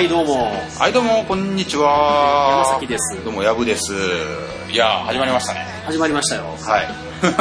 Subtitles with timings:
[0.00, 0.50] はい、どうも。
[0.78, 2.64] はい、どうも、こんにちは。
[2.64, 3.92] 山崎ですどうも、やぶです。
[4.72, 5.60] いやー、始まりましたね。
[5.84, 6.44] 始まりましたよ。
[6.58, 6.88] はい。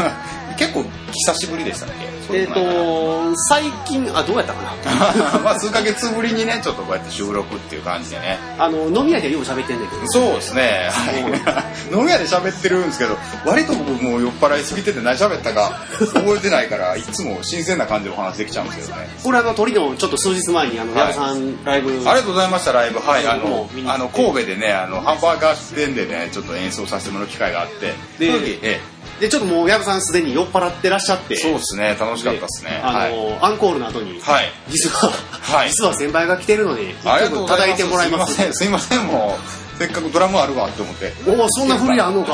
[0.59, 2.18] 結構、久しぶりでしたっけ？
[2.31, 5.39] えっ、と、最近、あ、どうやったかな？
[5.43, 8.37] まあ、数ヶ月ぶりにね、ちょっとこうやって収録っていう感じでね。
[8.57, 10.07] あの、飲み屋でよく喋ってんだけど。
[10.07, 10.89] そうですね。
[10.91, 11.95] はい。
[11.95, 15.81] 飲み屋で喋ってるんですけど、割と僕もう酔っ払いすぎてて何喋ったか
[16.13, 19.09] 覚えてないから、いつも新鮮な感じでお話できちゃうんですけどね。
[19.23, 21.89] これあの、鳥のちょっと数日前に、あの、はい矢部さんライブ。
[21.91, 22.99] ありがとうございました、ライブ。
[22.99, 28.79] はい、あのあの、神戸でね、あの、ハンバーガー店でね、ちょっと演奏させてもらう機会があって、でその時え
[29.19, 31.33] で、ちょっともう矢部さんすでに酔っ払ってらっしゃって。
[31.35, 32.79] え、そうですね、楽しかったですね。
[32.83, 33.37] あの、はい。
[33.41, 34.51] アンコールの後に、はい。
[34.69, 36.93] 実は、はい実は先輩が来てるので。
[37.03, 38.33] 叩いてもらいます。
[38.33, 41.13] すいません、すいません、もう、せっかくドラムあるわって思って。
[41.25, 42.31] おお、そんなふりあんのか。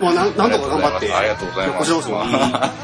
[0.00, 1.12] まあ、なんなんとか頑張って。
[1.12, 2.00] ありがとうございますいい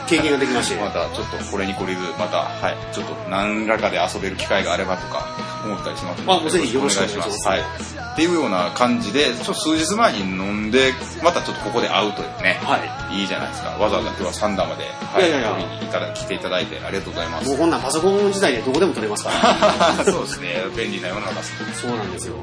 [0.07, 0.81] 経験ができまして。
[0.81, 5.29] またちょっとこれに懲りず、また、はい、ちょっと何らかで遊べる機会があればとか
[5.65, 7.61] 思ったりしますのであぜひよろしくお願いしますはい。
[7.61, 12.59] っていうような感じで、ちょっと数日前に飲んで、またちょっとここで会うというね。
[12.63, 12.79] は
[13.11, 13.21] い。
[13.21, 13.71] いいじゃないですか。
[13.71, 17.59] わざわざ今日は三段まで、はいやいやいや取りにいただ来ていただいてありがとうございまもうす。
[17.59, 20.05] こんなんパソコン時代でどこでも撮れますから。
[20.05, 20.65] そうですね。
[20.77, 21.81] 便利な世の中です。
[21.81, 22.35] そうなんですよ。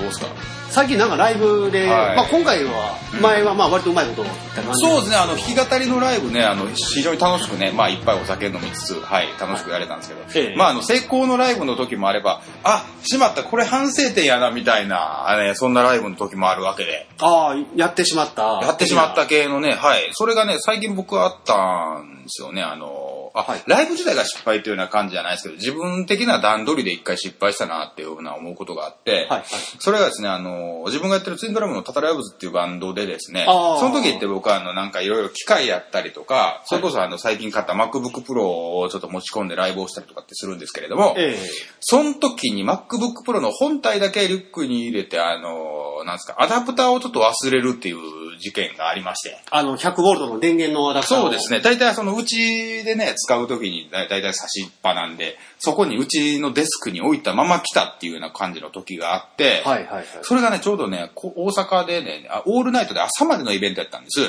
[0.00, 0.26] どうですか？
[0.70, 2.16] 最近なんかライブで、はい。
[2.16, 4.86] まあ今回は、前はまあ割とうまいこと言った感じ。
[4.86, 10.56] そうですね、あの、弾き語りのライブね、あの、非常に楽しくね、まあ、いっぱいお酒飲みつつ、はい、楽しくやれたんですけど、ええ。
[10.56, 18.60] まあ、あの、成功のライブの時もあれば、あ、しまった、これ反省点やな、みたいな、あね、そんなライブの時もあるわけで、ああ、やってしまった。
[18.62, 22.99] やってしまった系のね、はい、それがね、最近僕はあったんですよね、あの、
[23.34, 29.44] あ、はいライブ自体が失敗というような感じじゃないですけど、自分的な段取りで一回失敗したな、っていうふうな思うことがあって、はいはい。
[29.78, 41.38] それがですね、あの、自分がやってるツインドラムのタタライブズっていうバンドでですね、その時って僕はあの、なんかいろいろ機械やったりとか、それこそあの、最近買った MacBook Pro をちょっと持ち込んでライブをしたりとかってするんですけれども、え
[41.80, 47.98] その時に MacBook Pro の本体だけリュックに入れて、あの、なんですか、アダプターをちょっと忘れるっていう
[48.38, 49.38] 事件がありまして。
[49.50, 51.60] あの、100ボルトの電源のアダプターをそうですね。
[51.60, 60.06] 大体そのうちでね、使うときにだ大体差しっぱなんで、そこにうちのデスクに置いたまま来たっていうような感じの時があって、はいはいはい。
[60.22, 64.20] それがね、ちょうどね、こ大阪でね、あオールナイトで朝までのイベントやったんです。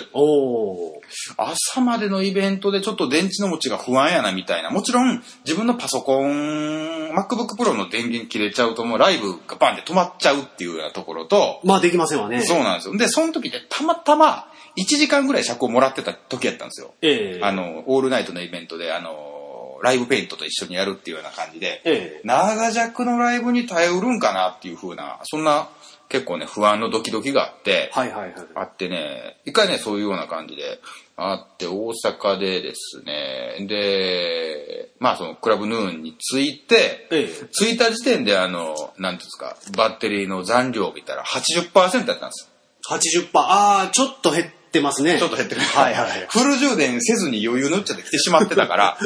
[1.37, 4.69] 朝までのイベントでちょっと電池の持ちが不安やなみたいな。
[4.69, 12.41] もちろん、自分のパソコン、MacBook Pro の電源切れちゃうともうライブがバンって止まっちゃうっていうようなところと、まあできませんわね。
[12.41, 12.97] そうなんですよ。
[12.97, 16.93] で、その時でたまたま1時間ぐらい尺をもらってた時やったんですよ。
[17.01, 25.69] ええあの、オールナイトのイベントで、あの、ライブペイントと一緒にやるっていうような感じで、ええ長尺のライブに耐えうるんかなっていう風な、そんな
[26.11, 28.33] 結構ね、不安のドキドキがあって、はいはいはい。
[28.55, 30.79] あってね、一回ね、そういうような感じで、
[31.15, 42.49] あって、大阪でですね、で、まあそのクラブヌーンに着いて、ええ着いた時点であの、なんていうんですか、バッテリーの残量を見たら80%だったんです。
[42.89, 43.29] 80%。
[43.35, 45.19] ああ、ちょっと減ってますね。
[45.19, 45.61] ちょっと減ってる。
[45.61, 46.25] はいはいはい。
[46.29, 48.97] フル充電せずに余裕のっちゃって来てしまってたから、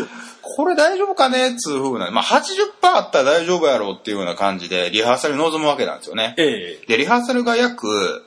[0.42, 1.56] これ大丈夫かね？
[1.58, 2.12] つう風な。
[2.12, 2.42] まあ80%
[2.84, 6.36] あったら大丈夫やろうっていうような感じで、リハーサルに臨むわけなんですよね。
[6.38, 8.24] ええで、リハーサルが約、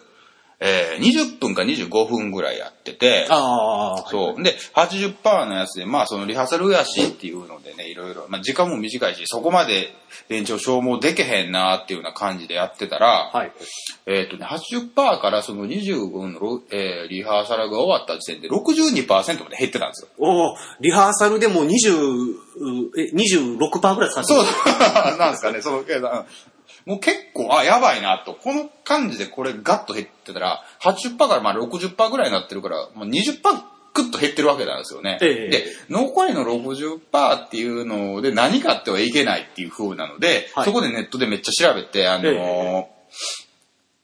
[0.60, 4.42] えー20分か25分ぐらいやってて、ああ、そう。
[4.42, 9.94] で、80%のやつで、まあそのリハーサルやしっていうのでね、いろいろ、まあ時間も短いし、そこまで
[10.28, 13.52] 電池を消耗できへんなっていうような感じでやってたら、はい。
[14.06, 20.08] えっ、とね、80%からその25分のロ、えーリハーサルが終わった時点で62%まで減ってたんですよ。
[20.18, 21.70] おーリハーサルでも20、
[22.96, 24.50] え、26%ぐらい使ってそうる。
[25.18, 26.26] なんですかね、その、計算
[26.88, 28.32] もう結構、あ、やばいなと。
[28.32, 33.42] この感じでこれガッと減ってたら、80%からまあ60%ぐらいになってるから、もう20%
[33.92, 35.18] クッと減ってるわけなんですよね。
[35.20, 42.86] ええで、残りの60%っていうので何かあってはいけないっていう風なので、はいそこでネットでめっちゃ調べて、あのーえ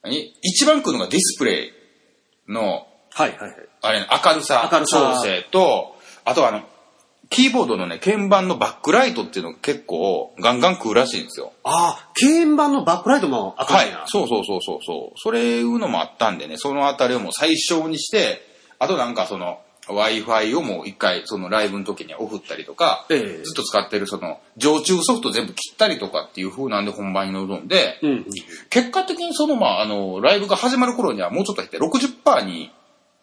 [0.02, 0.34] 何？
[0.42, 1.72] 一番来るのがディスプレイ
[2.52, 3.54] の、はいはいはい。
[3.80, 5.96] あれ、明るさ調整と、
[6.26, 6.64] あとはあの、
[7.30, 11.52] キーボードのね、鍵盤のバックライトっていうのが結構ガンガン食うらしいんですよ。
[11.62, 14.04] ああ、鍵盤のバックライトも赤はいいな。。
[14.06, 15.18] そうそうそうそうそう。
[15.18, 18.40] それいうのもあったんでね、そのあたりをもう最小にして、
[18.78, 28.24] あとなんかその、Wi-Fi をもう一回そのライブの時にオフったりとか、ええずっと使ってるその常駐ソフト全部切ったりとかっていう風なんで本番に臨んで、うんうん。
[28.70, 32.72] 結果的にそのまああの、ライブが始まる頃にはもうちょっと減って60%に、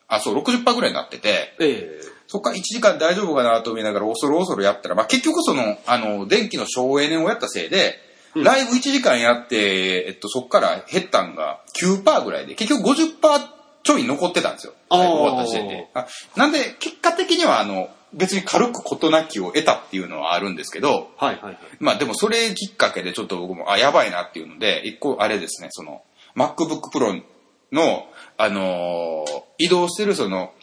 [0.07, 7.99] あ、そう、60%ぐらいになってて、ええそっから1時間大丈夫かなと思いながら恐る恐るやったら、まあ結局その、あの、電気の省エネをやったせいで、
[8.33, 13.41] うんライブ1時間やって、えっと、そっから減ったんが9%ぐらいで、結局50%
[13.83, 14.73] ちょい残ってたんですよ。
[14.89, 15.89] ライブ終わった時点で。
[15.93, 16.07] あ
[16.37, 21.57] なんで、結果的にはあの、別に軽く事なきを得たっていうのはあるんですけど、はいはいはい。
[21.81, 26.01] まあでもそれきっかけでちょっと僕も、あ、やばいなっていうので、一個あれですね、その、
[26.37, 27.21] MacBook Pro
[27.73, 28.07] の、
[28.37, 30.53] あのー移動してるその、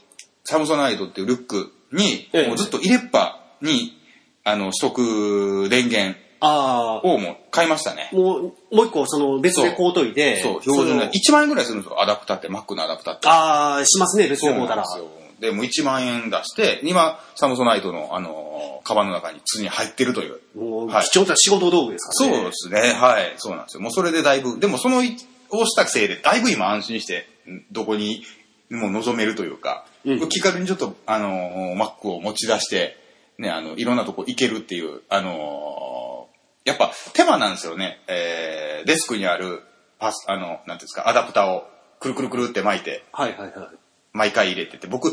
[0.49, 4.01] サムソナイドっていうルックに、ええもうずっと入れっぱに、
[4.45, 8.09] あの、取得電源をもう買いましたね。
[8.13, 8.43] もう、
[8.75, 13.29] もう一個その別で買うといて、そう、標準での1万円ぐらいするんですよ、アダプターって、Mac のアダプターって。
[13.29, 14.85] ああ、しますね、別そうで買うたら。
[14.85, 15.19] なんですよ。
[15.41, 20.41] で、もう1万円出して、今、サムソナイトの、あのー、カバンの中に普通に入ってるという。
[20.57, 22.37] もう、はい貴重な仕事道具ですからね。
[22.37, 22.95] そうですね。
[22.99, 23.35] はい。
[23.37, 23.83] そうなんですよ。
[23.83, 25.15] もうそれでだいぶ、でもそのい、
[25.51, 28.23] をしたせいで、だいぶ今安心して、んどこに
[28.71, 32.97] も望めるというか、うん気軽にちょっと、あのー、Mac を持ち出して、
[33.39, 37.99] ね、あの、いろんなとこ行けるっていう、あのーやっぱ手間なんですよね。
[38.09, 39.63] えー、デスクにある
[39.99, 41.67] パス、あの、なんていうんですか、アダプターを
[41.99, 43.69] くるくるくるって巻いて、はいはいはい。
[44.13, 45.13] 毎回入れてて、僕、い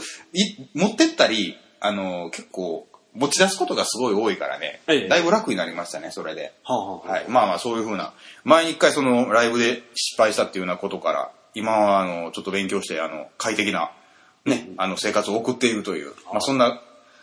[0.73, 6.53] 持ってったり、あのー結構、持ち出すことがすごい多いからね、ええだいぶ楽になりましたね、それで。
[6.63, 7.25] はあ、はあ、はい。
[7.29, 8.13] まあまあ、そういうふうな、
[8.43, 13.91] 前に一回そのライブで失敗したっていうようなことから、今はあの、ちょっと勉強して、あの、快適な、
[14.45, 16.81] ね、あの、生活を送っているという、まあそんな、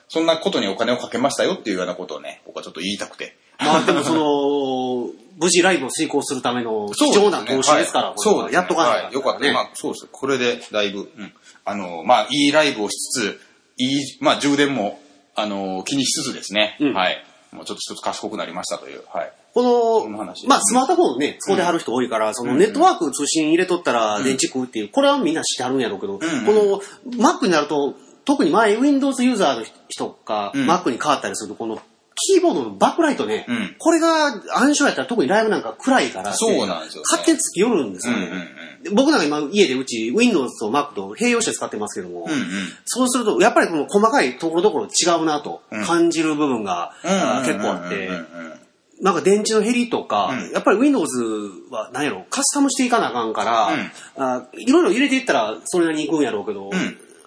[0.08, 3.36] そんなことにお金をかけましたよっていうようなことをね、僕はちょっと言いたくて。
[3.60, 9.40] まあでもその、 無事ライブを遂行するための貴重な投資ですから、はいそうやっとかないはい、よかった。
[9.40, 9.52] ね。
[9.52, 10.08] まあ、そうです。
[10.10, 11.32] これでだいぶ、うん。
[11.64, 13.40] あの、まあ、いいライブをしつつ、
[13.78, 15.00] いい、まあ、充電も、
[15.34, 17.24] あの、気にしつつですね、うんはい。
[17.52, 19.32] もうちょっと一つ賢くなりましたという、はい。
[19.54, 26.80] このまあスマートフォンね、使うてはる人多いから、そのネットワーク通信入れとったら電池食うっていう、これはみんな知ってはるんやろうけど、んこの
[27.16, 27.94] Mac になると、
[28.24, 30.70] 特に前 Windows ユーザーの人がうん。
[30.70, 31.80] Mac に変わったりすると、この
[32.14, 33.74] キーボードのバックライトね、うん。
[33.78, 37.04] これが暗証やったら特にライブなんか暗いからそうなんですよね。
[37.10, 38.26] 勝手につきよるんですよね。
[38.26, 38.40] うんうんう
[38.80, 38.82] ん。
[38.84, 42.38] で僕なんか今家でうち Windows と Mac と併用して使ってますけども、うんうん。
[42.84, 45.84] そうすると、やっぱりこの細かいところどころ違うなとうん。
[45.84, 46.92] 感じる部分が、
[47.44, 48.46] 結構あって、うんうんうん。
[48.46, 48.61] うん
[49.02, 50.52] なんか電池の減りとか、うん。
[50.52, 51.06] やっぱり Windows
[51.70, 53.68] は何やろ、カスタムしていかなあかんから、
[54.16, 56.70] あいろいろ入れていったらそれなりにいくんやろうけど、ん。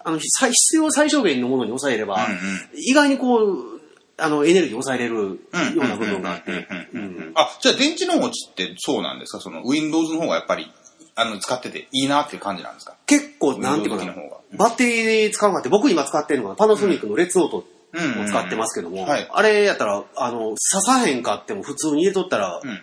[0.04, 2.38] あの最必要最小限のものに抑えれば、うんうん。
[2.77, 3.81] 意外にこう、
[4.18, 7.31] あのエネルギー抑えれるような部分があって、うんうんうんうん。
[7.36, 9.42] あ、じゃあ電池の持ちってそうなんですか？
[9.42, 10.71] その Windows の方がやっぱり、
[11.16, 12.95] あの、使ってていいなっていう感じなんですか？
[13.07, 19.27] 結構、なんていうか Windows な機の方が、バッテリーで使うのがあって、僕今使ってるのがパナソニックのレッツノートをうん使ってますけども、はい。
[19.31, 20.56] あれやったら、あの、刺
[20.86, 22.81] さへんかっても普通に入れとったら、うん。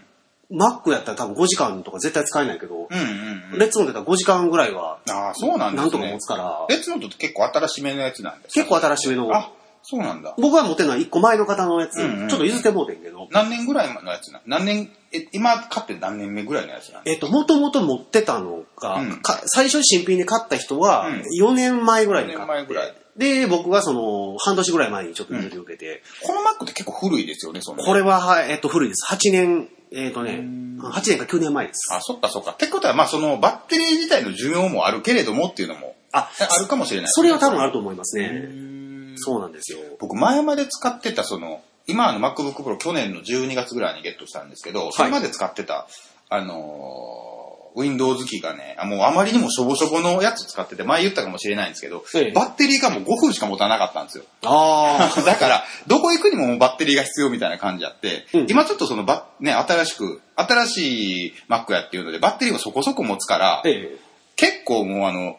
[0.54, 3.58] Mac やったら多分5時間とか絶対使えないけど、うんうんうん。
[3.58, 5.76] レッツノートやったら5時間ぐらいは、ああ、そうなん。
[5.76, 9.50] なんとか持つから、レッツノートって結構新しめのやつなんですか結構新しめの、あ、
[9.82, 10.34] そうなんだ。
[10.38, 17.02] 僕が持ってるのは1個前の方のやつ、うんうんちょっと譲ってもうてんけど、何年ぐらいのやつな何年、え、今買って何年目ぐらいのやつなん？
[17.06, 19.22] えっと、もともと持ってたのが、うん。
[19.22, 21.22] か最初新品で買った人はうん。
[21.40, 22.94] 4年前ぐらい4に買って、年前ぐらい。
[23.16, 27.82] で、僕がその、半年ぐらい前にちょっと譲り受けて、この Mac って結構古いですよね、その。
[27.82, 29.04] これは、はいえっと、古いです。
[29.12, 30.40] 8年、えっとね、
[30.80, 31.92] 8年か9年前です。
[31.92, 32.52] あ、そっかそっか。
[32.52, 38.28] ってことは、まあそのバッテリー自体の寿命もあるけれどもっていうのも、あ、あるかもしれないですそね、れは多分あると思いますうね。
[38.28, 39.78] んそうなんですよ。
[40.00, 45.86] 僕前まで使ってたその、今あの MacBook Pro 去年の12月ぐらいにゲットしたんですけど、それまで使ってた、
[46.30, 47.31] あのー
[47.74, 54.24] Windows 機がね、あもうあまりにもしょぼしょぼのやつ使ってて、前言ったかもしれないんですけど、ええバッテリーがもう5分しか持たなかったんですよ。
[54.44, 63.96] あ だから、どこ行くにももうバッテリーが必要みたいな感じあって、うん今ちょっとそのバッ、ね、新しく、新しい Mac やっていうので、バッテリーもそこそこ持つから、ええ。
[64.36, 65.36] 結構もうあの、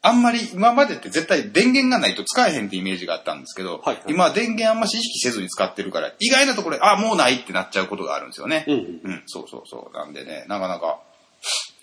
[0.00, 8.64] あんまり今までって絶対電源がないと使えへんってイメージがあったんですけど、はいはい今は電源あんまし意識せずに使ってるから、意外なところで、あ、もうないってなっちゃうことがあるんですよね。
[8.68, 8.84] うんうんう
[9.16, 9.96] ん、そうそうそう。
[9.96, 11.00] なんでね、なかなか。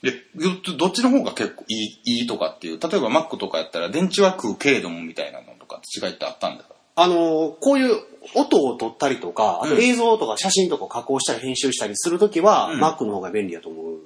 [0.06, 0.14] で、
[0.66, 1.74] どどっちの方が結構い
[2.06, 6.76] い、いいとかっていう、例えば Mac とかやったら電池は食うけれどもみたいなのとか違いってあったんですか？
[6.98, 8.00] あの、こういう
[8.36, 13.98] 音を取ったりとか、あとうん映像とか写真とか加工したり編集したりするときは、うん Mac の方が便利だと思う。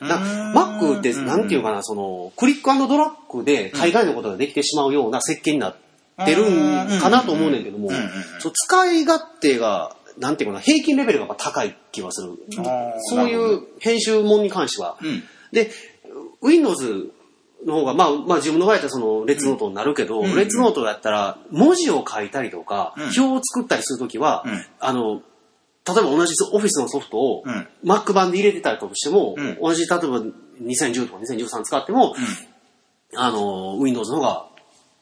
[0.00, 5.76] Mac って、なんていうかな、その、クリックドラッグで大概のことができてしまうような設計になっ
[6.24, 7.90] てるんかなと思うねんけども
[8.54, 12.32] 使い勝手が、なんていうかな、平均レベルが高い気はする。
[13.10, 14.96] そういう編集もんに関しては。
[15.02, 15.22] うん。
[15.52, 15.70] で、
[16.42, 17.12] Windows
[17.66, 23.02] の方が、まあ、まあ自分の場合だったらその、レッツノートになるけど、うんレッツノートだったら、文字を書いたりとか、うん。
[23.04, 24.66] 表を作ったりするときは、うん。
[24.78, 25.22] あの、
[25.86, 27.68] 例えば同じオフィスのソフトをうん。
[27.84, 29.58] Mac 版で入れてたりとしても、うん。
[29.60, 30.20] 同じ、例えば
[30.62, 32.14] 2010とか2013使っても、
[33.16, 34.46] あの、Windows の方が、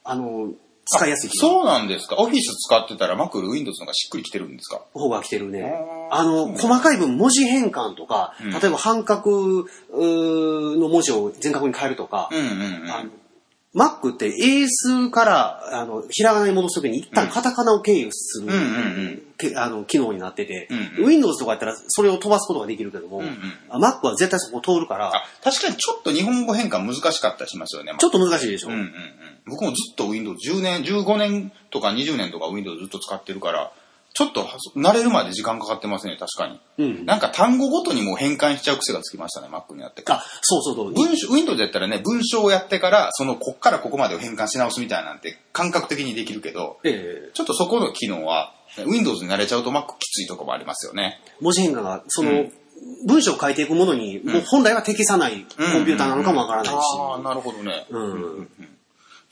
[0.04, 0.52] あの、
[0.90, 2.16] 使いやすいそうなんですか。
[2.18, 4.80] オフィス使ってたら Mac より Windows の方がしっくりきてるんですか？
[4.94, 5.72] 方が来てるね。
[6.10, 13.12] あの、細かい分文字変換とか、うん例えば半角の文字を全角に変えるとか、うんうんうん。
[13.78, 18.64] あの Mac って英数から、あの、ひらがなに戻すときに一旦カタカナを経由する、うんうんう
[19.12, 27.94] んけあの、機能になってて、うんうん Windows とかやったらそれを飛ばすことができるけども、うんうんあ Mac は絶対そこを通るから、あ、確かにちょっと日本語変換難しかったりしますよね。
[27.98, 28.68] ちょっと難しいでしょ。
[28.68, 28.92] うんうんうん。
[29.46, 33.72] 僕もずっと Windows 10年、15年とか20年とか Windows ずっと使ってるから、
[34.14, 36.60] ちょっとは慣れるまで時間かかってますね、確かに。
[36.78, 40.02] うんなんか単語ごとにもう変換しちゃう癖がつきましたね、Mac になって。
[40.06, 40.92] あ、そうそうそう。
[40.92, 48.54] 文章、Windows やったらね、文章をやってから、その、こっからここまでを変換し直すみたいなんて感覚的にできるけど、ええちょっとそこの機能は、
[48.86, 51.20] Windows に慣れちゃうと Mac きついとこもありますよね。
[51.40, 52.52] 文字変換が、その、うん
[53.06, 56.76] 文章を書いていくものに、もう本来は適さないコンピューターなのかもわからないし。
[56.96, 57.86] ああ、なるほどね。
[57.90, 58.48] うん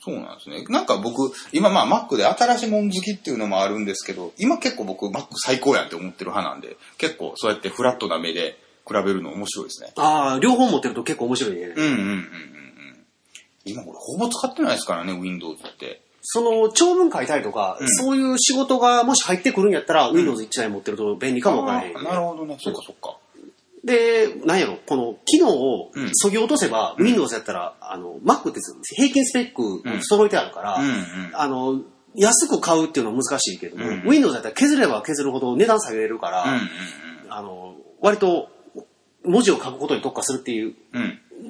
[0.07, 0.63] そうなんですね。
[0.69, 9.91] なんか僕、今まあ Mac で新しいもん好きっていうのもあるんですけど、今結構僕 Mac 最高やんって思ってる派なんで、結構そうやってフラットな目で比べるの面白いですね。
[9.97, 11.61] ああ、両方持ってると結構面白いね。
[11.61, 12.25] うんうんうんうんうん。
[13.65, 16.01] 今俺ほぼ使ってないですからね、Windows って。
[16.21, 22.57] その、長文書いたりとか、うんそういう仕事がもし入ってくるんやったら、Windows 1台持ってると便利かもわからへん、なるほどね。
[22.59, 23.17] そっかそっか。
[23.87, 28.59] で、なんやろ、この機能をうん削ぎ落とせば、うん Windows やったら、あの、Mac って
[28.95, 30.95] 平均スペック揃えてあるから、うんうん。
[31.33, 31.81] あの、
[32.13, 36.69] 安く買うっていうのは難しいけども、うん Windows やったら削れば削るほど値段下げれるから、うんうん
[37.29, 38.49] あの、割と
[39.23, 40.75] 文字を書くことに特化するっていう。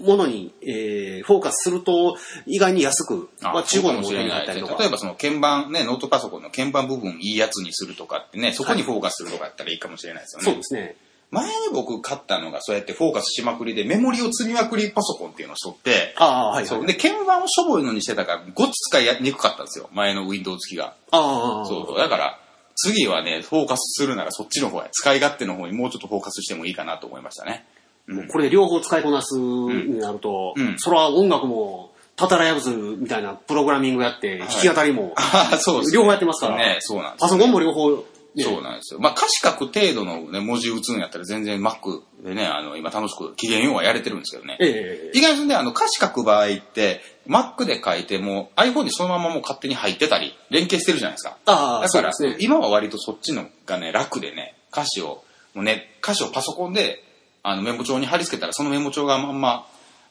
[0.03, 4.73] ものに、えーフォーカスすると、意外に安く、あまあ、中古のもしれなったりとか。
[4.73, 10.45] ね例えばその鍵盤、ね、ノートパソコンの鍵盤部分いいやつにするとかってね、そこにフォーカスするとかやったらいいかもしれないですよね。
[10.45, 10.97] そうですね。
[11.29, 16.67] 前に僕買ったのがそうやってフォーカスしまくりでメモリを積みまくりパソコンっていうのをしとって、ああ、はい、はい。
[16.67, 19.89] そうで、鍵盤をしょぼいのにしてたから、ごっつ使いにくかったんですよ。
[19.91, 20.93] 前の Windows 機が。
[21.11, 21.97] ああ、そうそう。
[21.97, 22.39] だから、
[22.75, 27.65] 次はね、フォーカスするならそっちの方へ、使い勝手の方にもうちょっとフォーカスしてもいいかなと思いましたね。
[28.07, 37.97] うんこれで両方使いこなすになると、うんそれは音楽も、たたらやぶずみたいなプログラミングやって、弾き語りも、ああ、そうです、両方やってますからね、そうなんです、パソコンも両方、ね
[38.43, 38.99] そうなんですよ。
[38.99, 44.57] まあ、歌詞書く程度の、ね、文字打つんやったら全然 Mac でね、あの、今楽しく機嫌ようはやれてるんですけどね。
[44.59, 51.37] ええ意外とね、あの、歌詞書く場合って、Mac で書いても iPhone にそのままもう勝手に入ってたり、連携してるじゃないですか。
[51.45, 52.37] ああ、だから、ね。
[52.39, 57.03] 今は割とそっちのがね、楽でね、歌詞を、もうね、歌詞をパソコンで、
[57.43, 59.65] あの、メモ帳に貼り付けたら、そのメモ帳がまんま、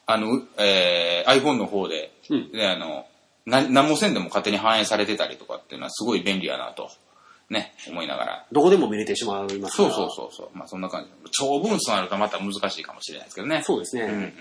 [0.05, 3.05] あの、えー iPhone の方で、うんで、あの、
[3.45, 6.89] な何もせんでも勝手に反映されてたりとかっていうのはすごい便利やなと、
[7.49, 8.45] ね、思いながら。
[8.51, 9.69] どこでも見れてしまいますから。
[9.69, 10.57] そうそうそうそう。
[10.57, 11.31] まあそんな感じ。
[11.31, 13.61] 長文数になるとまた難しいかもしれないですけどね。
[13.63, 14.03] そうですね。
[14.03, 14.33] うんうん。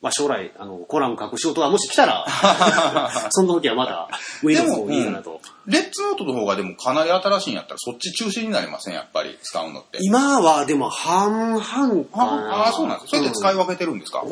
[0.00, 2.24] まあ将来、あの、コラム書く仕事がもし来たら、
[3.30, 4.08] その時はまた、
[4.44, 5.40] Windows もいいかなと。
[5.66, 9.98] レッツノートの方がでもかなり新しいんやったらそっち中心になりませんやっぱり使うのって。
[10.02, 11.62] 今はでも半々
[12.04, 12.56] かな。
[12.64, 13.16] ああ、そうなんですか。
[13.16, 14.22] それで使いうん分けてるんですか、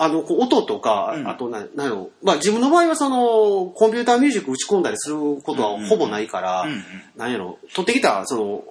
[0.00, 1.28] あの、こう音とか、うん。
[1.28, 6.82] あとな、なんやろまあ自分の場合はその、コンピューターミュージック打ち込んだりすることはほぼないから、うんうん。
[7.16, 8.64] なんやろ取ってきた、その、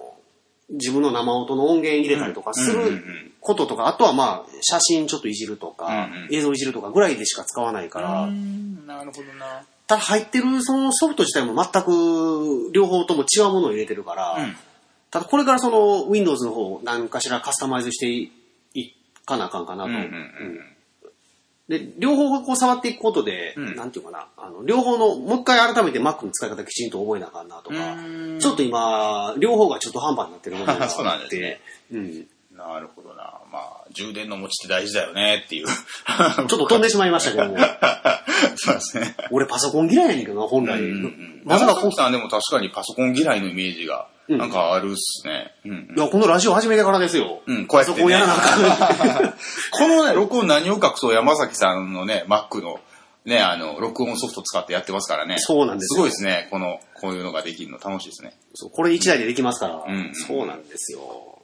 [0.70, 2.96] 自分の生音の音源入れたりとかすうんうんうん。
[2.96, 6.34] ることとか、あとはまあ、写真ちょっといじるとか、うんうん。
[6.34, 9.62] 映像いじるとかぐらいでしか使わないから、んなるほどな。
[9.86, 14.56] ただ入ってるそのソフト自体も全く両方とも違うものを入れてるから、うん。
[15.10, 18.30] ただこれからその Windows の方何かしらカスタマイズしてい
[18.74, 18.94] い
[19.24, 19.90] かなあかんかなと。
[19.90, 20.02] うんうん。
[20.02, 20.67] うん
[21.68, 31.60] で、両方こう触っていくことで、うんなんていうかな、あの、両方の、もう一回改めて Mac の使い方きちんと覚えなあかんなとかうん、ちょっと今、両方がちょっと半端になってるものがあって、 そうなんですね
[31.92, 32.26] うん。
[32.56, 33.40] なるほどな。
[33.52, 35.66] まあ、充電の持ちって大事だよねっていう。
[35.68, 37.56] ちょっと飛んでしまいましたけども、
[38.56, 39.14] そうですね。
[39.30, 40.80] 俺パソコン嫌いやねんけどな、本来。
[41.44, 45.54] ままささかコさんでも確かにパソコン嫌いのイメージが、うんなんかあるっすね。
[45.64, 47.40] うんいや、このラジオ始めてからですよ。
[47.46, 47.96] うん、こうやって、ね。
[47.96, 49.32] パソコンやらなあかん。
[49.72, 52.80] このね、録音何を隠そう山崎さんのね、Mac の、
[53.24, 55.36] ね、あの、録音ソフト使ってやってますからね。
[55.38, 56.48] そうなんですよすごいですね。
[56.50, 58.36] この、こういうのができるの楽しいですね。
[58.54, 61.37] そうこれ一台でできますから、うんそうなんですよ。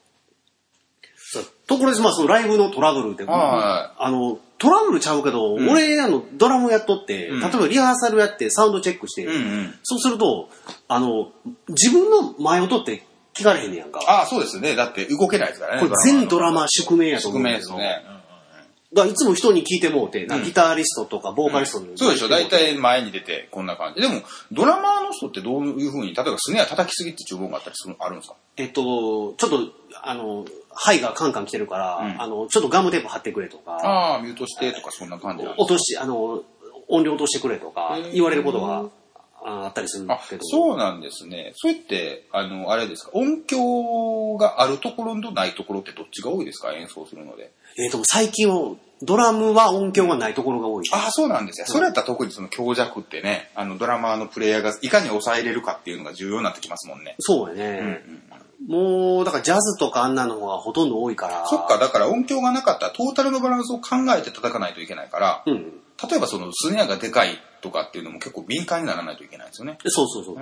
[1.66, 9.74] ところで、まあ、そのライブのトラブルって、はあの、トラブルちゃうけど、うん俺、あの、ドラムやっとって、うん例えばリハーサルやって、サウンドチェックして、うんうん。
[9.82, 10.48] そうすると、
[10.88, 11.32] あの、
[11.68, 14.00] 自分の前音って聞かれへんねやんか。
[14.06, 14.76] ああ、そうですね。
[14.76, 15.88] だって動けないですからね。
[15.88, 17.74] これ全ドラマ宿命やと思宿うんだけど。
[17.74, 18.14] 命ですね。
[18.94, 22.28] だいつも人に聞いてもうて、ギタリストとかボーカリストに、そうでしょ。
[22.28, 24.00] 大体前に出てこんな感じ。
[24.00, 24.22] でも、
[24.52, 28.36] ドラマーの人ってどういうふうに、例えばスネア叩きすぎって注文があったりする、あるんですか？
[28.56, 29.58] えっと、ちょっと、
[30.00, 30.44] あの、
[30.75, 36.43] 肺がカンカン来てるから、うんあの、ちょっとガムテープ貼ってくれとか、ああ、ミュートしてとかそんな感じ落とし、あの、
[36.88, 38.85] 音量落としてくれとか言われることが
[39.47, 40.43] ああったりするあけど。
[40.45, 41.52] そうなんですね。
[41.54, 46.73] それって、あの、あれですか、音響があるところとないところってどっちが多いですか？
[46.73, 47.52] 演奏するので。
[47.78, 50.85] えっ、と、最近は、ドラムは音響がないところが多い。
[50.93, 51.66] ああ、そうなんですよ。
[51.66, 57.16] それやったら特にその強弱ってね、あの、ドラマーのプレイヤーがいかに抑えれるかっていうのが重要になってきますもんね。
[57.19, 58.02] そうやね。
[58.66, 61.46] もう、だからジャズとかあんなのがほとんど多いから。
[61.46, 65.80] そっか、だから音響がなかったらトータルのバランスを考えて叩かないといけないから、うん。
[66.11, 69.78] 例えばそのスネアがでかいとかっていうのも結構敏感にならないといけないですよね。
[69.87, 70.37] そうそうそう。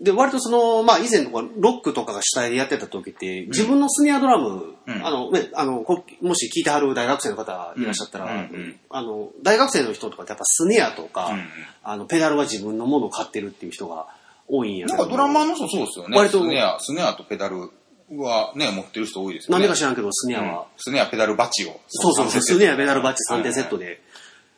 [0.00, 11.46] で、割とその、まあ以前とかロックとかが主体でやってた時って、自分のスネアドラム、うんあのね、あの、こもし聞いてはる大学生の方いらっしゃったら、うんうんうんあの、大学生の人とかってやっぱスネアとか、うんうん
[11.84, 14.06] あの、ペダルは自分のものを買ってるっていう人が
[14.50, 16.16] 多いんやけどなんかドラマーの人そうですよね。
[16.16, 17.70] 割とスネア、スネアとペダル
[18.18, 19.52] はね、持ってる人多いですよね。
[19.52, 20.66] なんでか知らんけど、スネアは。
[20.76, 21.80] スネア、ペダル、バチを。
[21.88, 24.02] そうそうそう、スネア、ペダルバッチ3点セットで。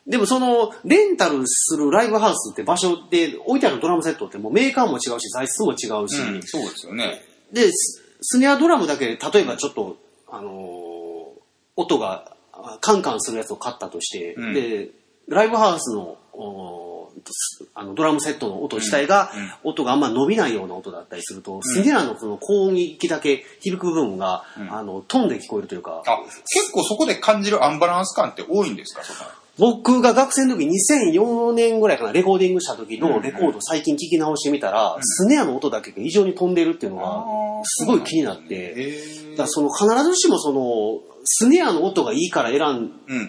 [0.07, 7.23] でもその、レンタルするライブハウスって場所で置いてあるドラムセットってもうメーカーも違うし、材質も違うし、うん、そうですよね。
[7.53, 9.97] で、ススネアドラムだけ、例えばちょっと、
[10.29, 10.93] あのー
[11.75, 14.91] 音があカンカンするやつを買ったとして、うんで、
[15.29, 16.19] ライブハウスの、
[17.75, 19.31] あのドラムセットの音自体が、
[19.65, 24.73] 音があんま伸びないような音だったりすると、スネアのその高音域だけ響く部分が、うん。
[24.73, 26.19] あの、飛んで聞こえるというか、あ、
[26.53, 29.03] 結構そこで感じるアンバランス感って多いんですか？
[29.05, 42.61] そこ僕が学生の時2004年ぐらいかな、レコーディングした時のレコード最近聞き直してみたら、スネアの音だけが異常に飛んでるっていうのが、すごい気になって、へだからその必ずしもその、スネアの音がいいから選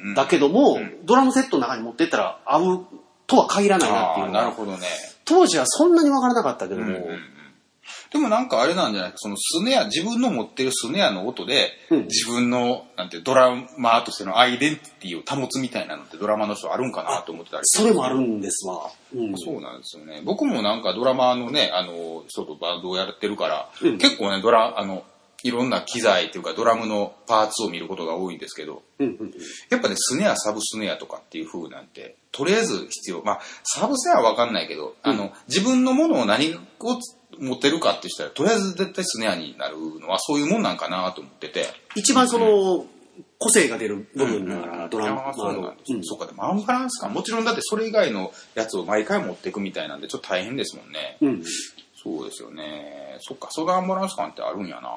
[0.09, 0.15] ん。
[0.15, 1.05] だけども、うん。
[1.05, 2.85] ドラムセットの中に持ってったら合う
[3.33, 4.87] とは限らないなっていうなるほどね。
[5.25, 7.19] 当時はそんなにわからなかったけども、うんうんうん。
[8.11, 9.13] でもなんかあれなんじゃない？
[9.15, 12.03] そのスネア、自分の持ってるスネアの音で、うん。
[12.05, 17.63] 自分の、なんて、ドラマーとしてのアイデンティティを保つみたいなのってドラマの人あるんかなと思ってたり。
[17.65, 18.91] それもあるんですわ。
[19.15, 20.21] うん、そうなんですよね。
[20.23, 23.97] 僕もなんかドラマーのね、あの、人とバンドをやってるから、うん。
[23.97, 25.03] 結構ね、ドラ、あの、
[25.43, 28.81] いろんな機材っていうかドラムのパーツを見ることが多いんですけど、
[29.69, 33.21] やっぱね、スネア、サブスネアとかっていう風なんて、とりあえず必要。
[33.23, 36.59] まあ、サブスネアはわかんないけど、あの、自分のものを何を
[37.39, 41.67] 持ってるかってしたら、とりあえず絶対スネアになるのはそういうもんなんかなと思ってて。
[41.95, 42.85] 一番その、
[43.37, 47.13] 個性が出る部分だから、ドラムあーそうなんです、うんそうか、でもアンバランス感。
[47.13, 51.17] もちろんだってそれ以外のやつを毎回持っていくみたいなんで、ちょっと大変ですもんね。
[51.21, 51.43] うん。
[52.01, 53.17] そうですよね。
[53.21, 54.89] そっか、そのアンバランス感ってあるんやな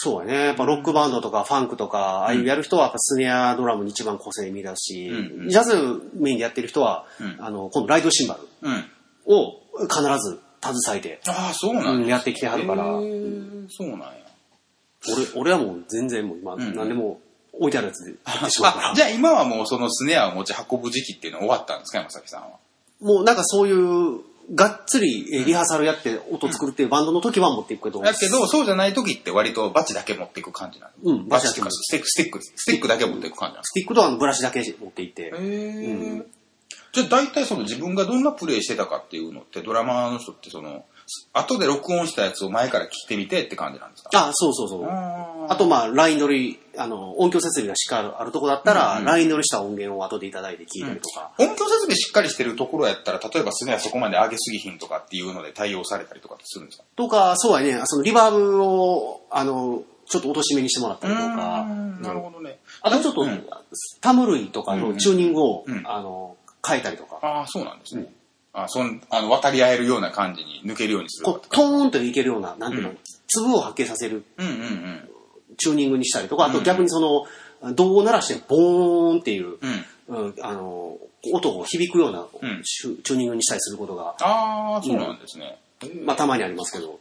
[0.00, 0.44] そうやね。
[0.46, 5.48] やっぱロックバンドとかファンクとか、ああいうやる人はやっぱスネアドラムに一番個性見出すし、うんうん。
[5.48, 7.36] ジャズメインでやってる人は、うん。
[7.44, 8.84] あの、今度ライドシンバルうん。
[9.26, 12.84] を必ず携えて、ああ、そうなんうんやってきてはるから。
[12.84, 13.00] そう
[13.88, 14.08] なんや。
[15.34, 16.74] 俺俺はもう全然もう今、ん。
[16.76, 17.20] 何でも
[17.52, 18.90] 置いてあるやつでやってしまうから。
[18.92, 22.48] あ、 じゃあ今はもうそのスネアを持ち運ぶ時期っていうのは終わったんですか、山崎さんは？
[23.00, 24.20] もうなんかそういう、
[24.54, 31.12] がっつりえーリハーサルやって音作るっていうバンドの時は持っていくけど、だけど、そうじゃない時って割とバチだけ持っていく感じなの。
[31.12, 31.58] うんバチって。
[31.58, 33.64] いうか、スティック、スティック、スティックだけ持っていく感じなの。
[33.64, 36.24] スティックとあのブラシだけ持っていって、へー。
[36.92, 40.84] じゃあ大体その自分がどんなプレイしてたかっていうのってドラマーの人ってその、
[41.32, 44.10] 後で録音したやつを前から聞いてみてって感じなんですか？
[44.12, 44.86] あ、そうそうそう。
[44.86, 51.32] ああと、まあ、ライン録り、あの、音響設備がしっかりあるとこだったら、うんうんライン録りした音源を後でいただいて聞いたりとか。
[51.38, 56.84] 音響設備しっかりしてるところやったら、例えばスネアそこまで上げすぎひんとかっていうので対応されたりとかするんですか？
[56.96, 61.66] とか、そうやね、そのリバーブを、あの、ちょっと落としめにしてもらったりとか。
[62.00, 62.58] なるほどね。
[62.82, 63.46] あとちょっと、うん
[64.00, 67.18] タム類とかのチューニングを、うんあの、変えたりとか。
[67.22, 68.06] ああ、そうなんですね。
[68.52, 72.98] あそんあの渡り合えるような感じに抜けるようにするこう、トーンといけるような、なんていうの、うん
[73.30, 75.08] 粒を発見させるうんうんうん。
[75.58, 77.26] チューニングにしたりとか、あと逆にその、
[77.74, 79.58] 銅を鳴らしてボーンっていう、
[80.08, 80.26] うん。
[80.26, 80.96] うんあの、
[81.34, 85.58] 音を響くような、んチュチューニングにしたりすることが、ああ、そうなんですね。
[86.04, 86.98] まあたまにありますけど。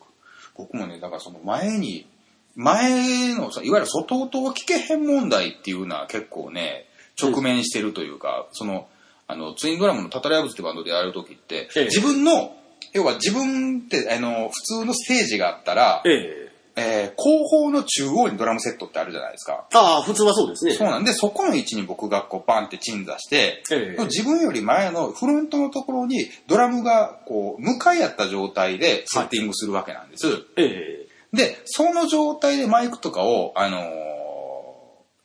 [0.58, 2.08] 僕もね、だからその前に、
[2.56, 6.88] 前のさ、いわゆる外音を聞けへん問題っていうのは結構ね、
[7.22, 8.88] 直面してるというか、その、
[9.28, 12.56] あの、ツインドラムのタタラヤブズってバンドでやるときって、ええ自分の、
[12.94, 16.44] 要は自分って、あの、普通のステージがあったら、ええ
[16.80, 19.66] えー後方の中央にドラムセットってあるじゃないですか。
[19.74, 20.74] ああ、普通はそうですね。
[20.74, 30.28] そうなんで、そこの位置に僕がこうバンって鎮座して、ええ自分より前のフロントのところにドラムがこう向かい合った状態でセッティングするわけなんです。
[30.56, 34.17] ええで、その状態でマイクとかを、あのー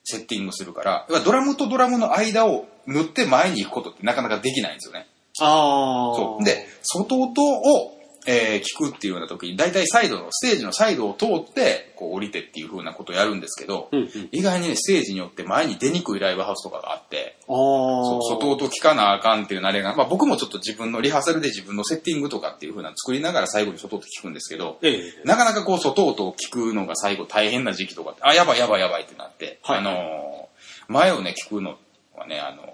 [0.04, 5.06] セッティングするから、要はドラムとドラムの間を塗って前に行くことってなかなかできないんですよね。
[5.40, 6.16] ああ。
[6.16, 6.44] そう。
[6.44, 7.91] で、外音を
[8.26, 14.28] えー聞くっていうような時に、大体サイドの、ステージのサイドを通って、こう降りてっていう風なことをやるんですけど、うんうん。
[14.30, 17.54] 意外にね、ステージによって前に出にくいライブハウスとかがあって、ああ。
[17.54, 25.02] そう外音聞かなあかんっていう慣れが、まあ僕もちょっと自分のリハーサルで自分のセッティングとかっていう風なの作りながら最後に外音聞くんですけど、ええ。
[25.24, 30.52] なかなかこう外音を聞くのが最後大変な時期とかって、あ、やばいやばいやばいってなって、はいあのー
[30.88, 31.76] 前をね、聞くの
[32.14, 32.66] はね、あのー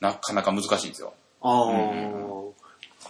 [0.00, 1.14] なかなか難しいんですよ。
[1.40, 2.61] ああ。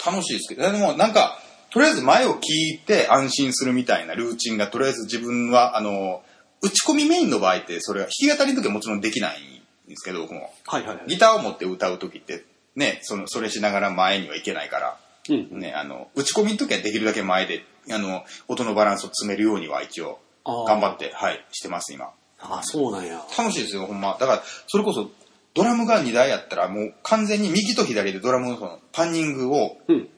[0.04, 1.38] 楽しいですけど、でもなんか、
[1.70, 6.22] とりあえず前を聞いて安心するみたいなルーチンが、とりあえず自分は、あの、
[6.60, 10.52] 打ち込みメインの場合って、それは弾き語りの時はもちろんできないんですけど、僕も。
[10.66, 11.04] はいはいはい。
[11.08, 12.44] ギターを持って歌う時って、
[12.76, 14.96] ね、その、それしながら前にはいけないから、
[15.28, 15.60] うん。
[15.60, 22.10] ね、あの、打ち込みの時はできるだけ前で、あの、音のバランスを詰めるようには一応、頑張って、はい、してます、今。
[22.38, 23.22] ああ、そうなんや。
[23.38, 24.16] 楽しいですよ、ほんま。
[24.20, 25.10] だから、それこそ、
[25.54, 30.08] ドラムが2台やったら、もう完全に右と左でドラムのそのパンニングを、うん。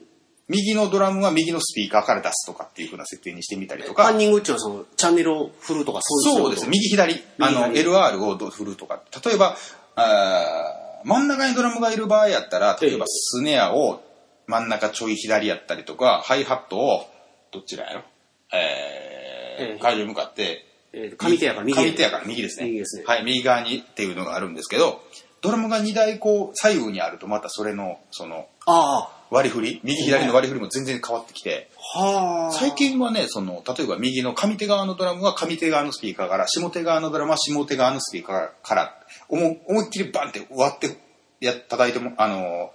[0.47, 4.03] 右のドラムは右のスピーカーから出すとかっていう風な設定にしてみたりとか。
[4.03, 9.57] カン、ニングっていうのはその、チャンネルを振るとかそういうそうです、右左、あの、右 LR をどう振るとか、例えば、
[9.95, 14.01] あー真ん中にドラムがいる場合やったら、例えばスネアを
[14.47, 17.05] 真ん中ちょい左やったりとか、ハイハットを、
[17.51, 18.01] どちらやろ？
[18.53, 19.79] えー、ええ。
[19.79, 22.65] 会場に向かって、えー上手やから右上手やから右ですね。
[22.65, 23.03] 右ですね。
[23.05, 25.03] はい、右側にっていうのがあるんですけど、
[25.45, 31.69] ドラムが2台こう左右にあるとまたそれの、その、あ割り振り、右左の割り振りも全然変わってきて。
[32.51, 38.95] 最近はね、その、例えば右の上手側のドラムは上手側のスピーカーから、下手側のドラムは下手側のスピーカーから、
[39.29, 40.97] 思い思いっきりバンって割って、
[41.39, 42.71] や、叩いても、あの、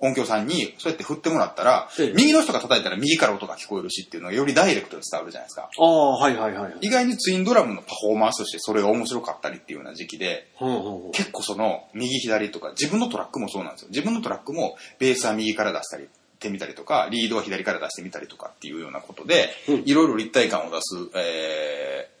[0.00, 2.12] 音響さんにそうやって振ってもらったら、ええ。
[2.14, 5.70] 右の人が叩いたら右から音が聞こえるしっていうのがよりダイレクトに伝わるじゃないですか。
[5.78, 6.74] ああ、はいはいはい。
[6.80, 13.88] 意外にツインドラムのパフォーマンスとしてそれが面白かったりっていうような時期で、ほうほうほう結構その右左とか自分のトラックもそうなんですよ。
[13.90, 16.06] 自分のトラックもベースは右から出したりっ
[16.38, 19.82] てみたりとかリードは左から出してみたりとかっていうようなことで、うん。
[19.86, 22.14] いろいろ立体感を出す、えー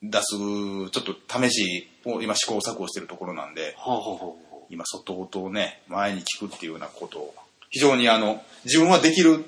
[0.00, 7.34] 出すちょっと試しを今試行錯誤してるところなんではあはあはあ今外音をね前に聞くっていうようなことを
[7.70, 9.44] 非常にあの自分はできる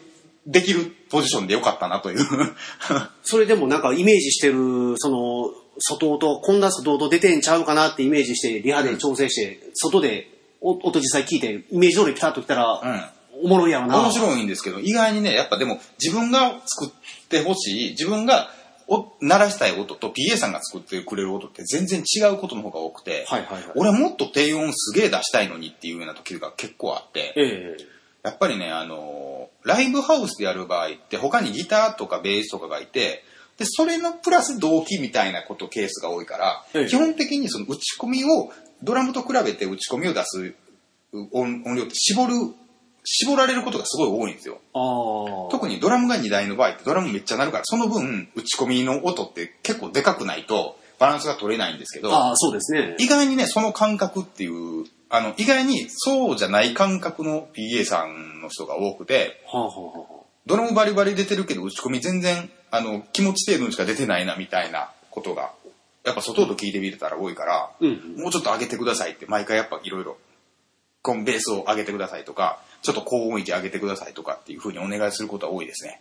[0.47, 2.19] できるポジションでよかったなという
[3.23, 10.31] それでもなんかイメージしてる、その、外音、こんな外音出てんちゃうかなってイメージして、リハで調整して、外で
[10.61, 13.03] お音実際聞いて、イメージ通りピタッと来たら、うん
[13.43, 13.99] おもろいやろな。
[14.03, 18.51] 面白いんですけど、意外にね、やっぱでも自分が作ってほしい、自分が
[18.93, 23.63] お鳴らしたい音と PA さんが作ってくれる音って全然違うことの方が多くて、はいはいはい。
[23.77, 33.23] 俺はもっと低音すげえ出したいのにっていうような時が結構あって、ええやっぱりね、あのーライブハウスでやる場合って他にギターとかベースとかがいて、
[33.59, 38.51] で、それのプラス動機みたいなことケースが多いから、ええ基本的にその打ち込みを、
[38.83, 40.55] ドラムと比べて打ち込みを出す
[41.33, 42.33] 音音量って絞る、
[43.05, 44.61] 絞られることがすごい多いんですよ。
[45.51, 52.95] 特にドラムが2台の場合ってドラムめっちゃ鳴るから、その分打ち込みの音って結構でかくないとバランスが取れないんですけど、ああ、そうですね。
[52.99, 60.21] 意外にね、その感覚っていう、あの、意外にそうじゃない感覚の PA さんの人が多くて、はあはあはあ。
[60.47, 65.53] ドラムバリバリ出てるけど打ち込み全然、あの、気持ち程度にしか出てないなみたいなことが、
[66.05, 68.17] やっぱ外音聞いてみてたら多いから、うん。
[68.19, 70.19] もうちょっと上げてくださいって毎回やっぱいろいろ、
[71.03, 76.01] このベースを上げてくださいとか、ちょっと高音域上げてくださいとかっていう風にお願いすることは多いですね。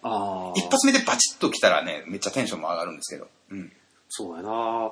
[0.56, 3.28] 一発目でバチッと来たらね、めっちゃテンションも上がるんですけど。
[3.52, 3.72] うん。
[4.10, 4.92] そうやな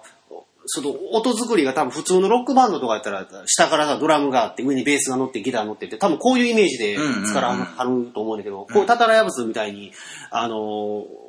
[0.67, 9.93] その音作りが多分普通のロックバンドとかやったら下からさドラムがあって上にベースが乗ってギター乗ってって多分こういうイメージで使わはると思うんだけど、こうタタラヤブスみたいに
[10.29, 11.27] あのー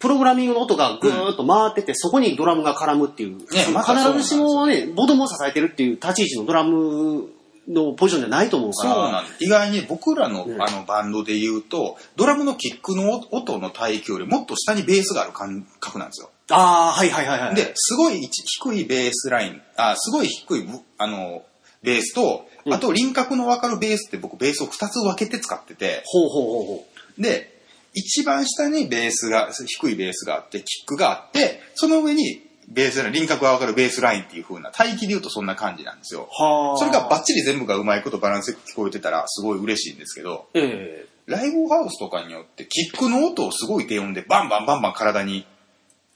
[0.00, 7.28] プログラミングの音がぐーっと回ってて、そこにドラムが絡むっていう、そのまたそうなん必ずしもね、ボトムを支えてるっていう立ち位置のドラム
[7.68, 9.12] のポジションじゃないと思うかそうら。
[9.12, 9.24] なん。
[9.40, 16.30] 意外に僕らの,、うんあのバンドで言うと、ドラムのキックの音の帯域よりもっと下にベースがある感覚なんですよ。
[16.50, 17.54] ああ、はいはいはいはい。
[17.54, 21.42] で、すごい一低いベースライン、あすごい低いぶあの
[21.82, 26.86] ベースと、うんあと輪郭の分かるベースって僕ベースを2つ分けて使ってて、ほうほうほうほ
[27.18, 27.22] う。
[27.22, 27.62] で、
[27.94, 36.28] 一番下にベースが、低いベースがあって、キックがあって、その上にベースライン、輪郭が分かるベースラインっていう風な、帯域で言うとそんな感じなんですよ。
[36.30, 36.76] はあ。
[36.76, 45.46] それがバッチリ全部がうまいことバランスよく聞こえてたらすごい嬉しいんですけど、えライブハウスとかによってキックの音をすごい低音でバンバンバンバン体に、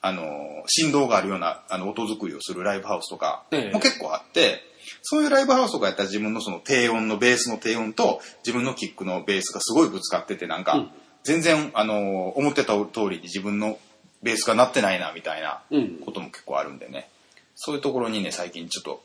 [0.01, 4.61] あのー振動があるようなあの音作りをするライブハウスとかええも結構あって、
[5.03, 10.91] そういうライブハウスとかやったら自分のその低音のベースの低音と自分のキックのベースがすごいぶつかっててなんか、うん
[11.25, 13.79] 全然、あのー思ってた通りに自分の
[14.23, 15.63] ベースが鳴ってないなみたいな。
[16.05, 17.09] ことも結構あるんでね。
[17.55, 19.03] そういうところにね、最近ちょっと。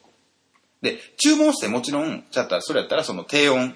[0.82, 3.76] で、注文してもちろん、じゃあそれやったらその低音、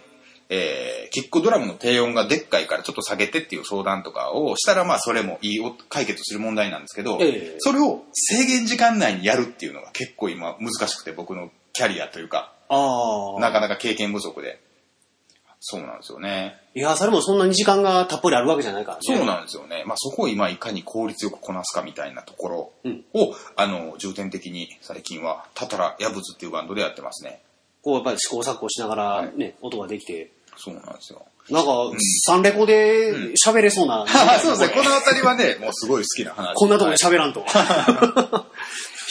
[0.50, 12.54] えー、キックドラムの低音がでっかいからちょっと下げてっていう相談とかをしたら、まあそれもいいお解決する問題なんですけど、ええそれを制限時間内にやるっていうのが結構今難しくて僕のキャリアというか。
[13.40, 14.60] なかなか経験不足で。
[15.64, 16.60] そうなんですよね。
[16.74, 19.02] いや、それもそんなに時間がたっぷりあるわけじゃないからね。
[19.04, 19.84] そうなんですよね。
[19.86, 23.04] まあそこを今いかに効率よくこなすかみたいなところを、うん
[23.56, 27.44] あの、重点的に最近は、タタラヤブズっていうバンドでやってますね。
[27.84, 30.32] こうやっぱり試行錯誤しながらね、音ができて。
[30.58, 31.26] そうなんですよ。
[31.50, 31.72] なんか、
[32.26, 34.06] サンレコで喋れそうな。
[34.42, 34.70] そうですね。
[34.70, 36.56] このあたりはね、 もうすごい好きな話。
[36.56, 37.46] こんなとこではい喋らんと。
[37.54, 38.46] 弾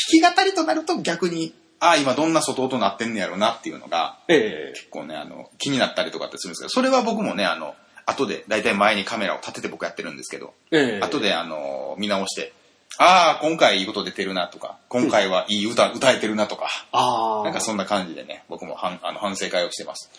[0.08, 12.52] き語りとなると逆に、ああ、今どんな外音なってんねやろなっていうのが、ええ結構ね、あの、気になったりとかってするんですけど、それは僕もね、あの、後で、だいたい前にカメラを立てて僕やってるんですけど、ええ後で、あの、見直して、
[12.98, 17.44] ああ、今回いいこと出てるなとか、今回はいい歌、歌えてるなとか、ああ。
[17.44, 20.10] なんかそんな感じでね、僕も反あの反省会をしてます。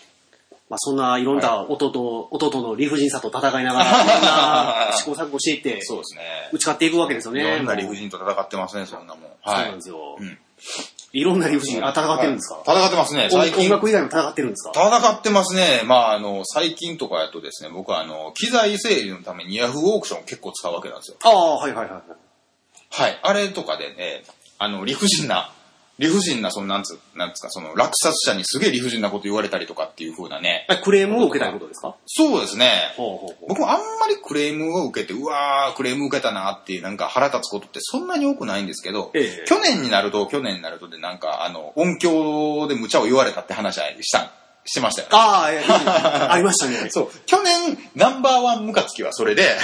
[0.67, 6.50] まあそんないろんな音と、音との理不尽さと戦いながら、 試行錯誤していって、そうですね。
[6.54, 7.41] 打ち勝っていくわけですよね。
[7.41, 9.24] いろんな理不尽と戦ってますね、そんなもん。
[9.24, 10.15] そうはないんですよ。
[10.17, 10.39] うん
[11.13, 13.63] いろんな理不尽、あ、戦ってるんですか、戦ってますね、音最近。
[13.65, 14.71] 音楽以外も戦ってるんですか？
[14.74, 15.82] 戦ってますね。
[15.86, 21.17] まあ、あの、最近とかやとですね、僕はあの、機材整理のためにヤフーオークションを結構使うわけなんですよ。
[21.24, 22.04] ああ、はいはいはいはい。
[22.89, 23.19] はい。
[23.21, 24.24] あれとかでね、
[24.58, 25.52] あの、理不尽な、
[26.02, 30.66] 理不尽な、その、なんつ、なんつか、その、落札者にすげえ理不尽なこと言われたりとかっていう風なね。
[30.70, 31.96] えクレームを受けたいことですか？
[32.08, 32.94] そうですね。
[32.98, 33.50] ほうほうほう。
[33.50, 44.32] 僕もあんまりクレームを受けて、うわー、クレーム受けたなっていう、なんか腹立つことってそんなに多くないんですけど、ええ去年になると、去年になるとで、なんか、あの、音響で無茶を言われたって話はした、
[44.65, 45.15] してましたよね。
[45.17, 45.62] ああ、いや
[46.34, 46.89] ありましたね。
[46.89, 47.12] そう。
[47.26, 49.58] 去年、ナンバーワンムカつきはそれで、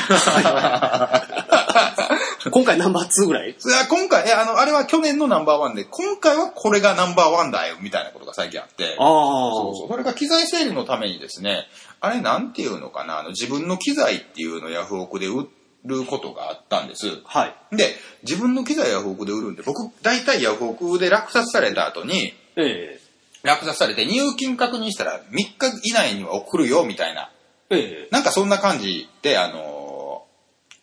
[2.52, 3.56] 今回ナンバー2ぐらい？
[3.60, 8.96] それは今回、えあの、あれは去年のナンバーワンで、今回はこれがナンバーワンだよ、みたいなことが最近あって。
[8.98, 9.06] ああ。
[9.54, 9.88] そうそう。
[9.90, 11.68] それが機材整理のためにですね、
[12.00, 15.48] あれなんていうのかな、あの、自分の機材っていうのをヤフオクで売
[15.86, 17.08] ることがあったんです。
[17.26, 17.76] はい。
[17.76, 23.00] で、自分の機材ヤフオクで売るんで、僕、大体ヤフオクで落札された後に、え
[23.48, 27.32] 落札されて入金確認したら3日以内には送るよ、みたいな。
[27.70, 29.88] えええなんかそんな感じで、あのー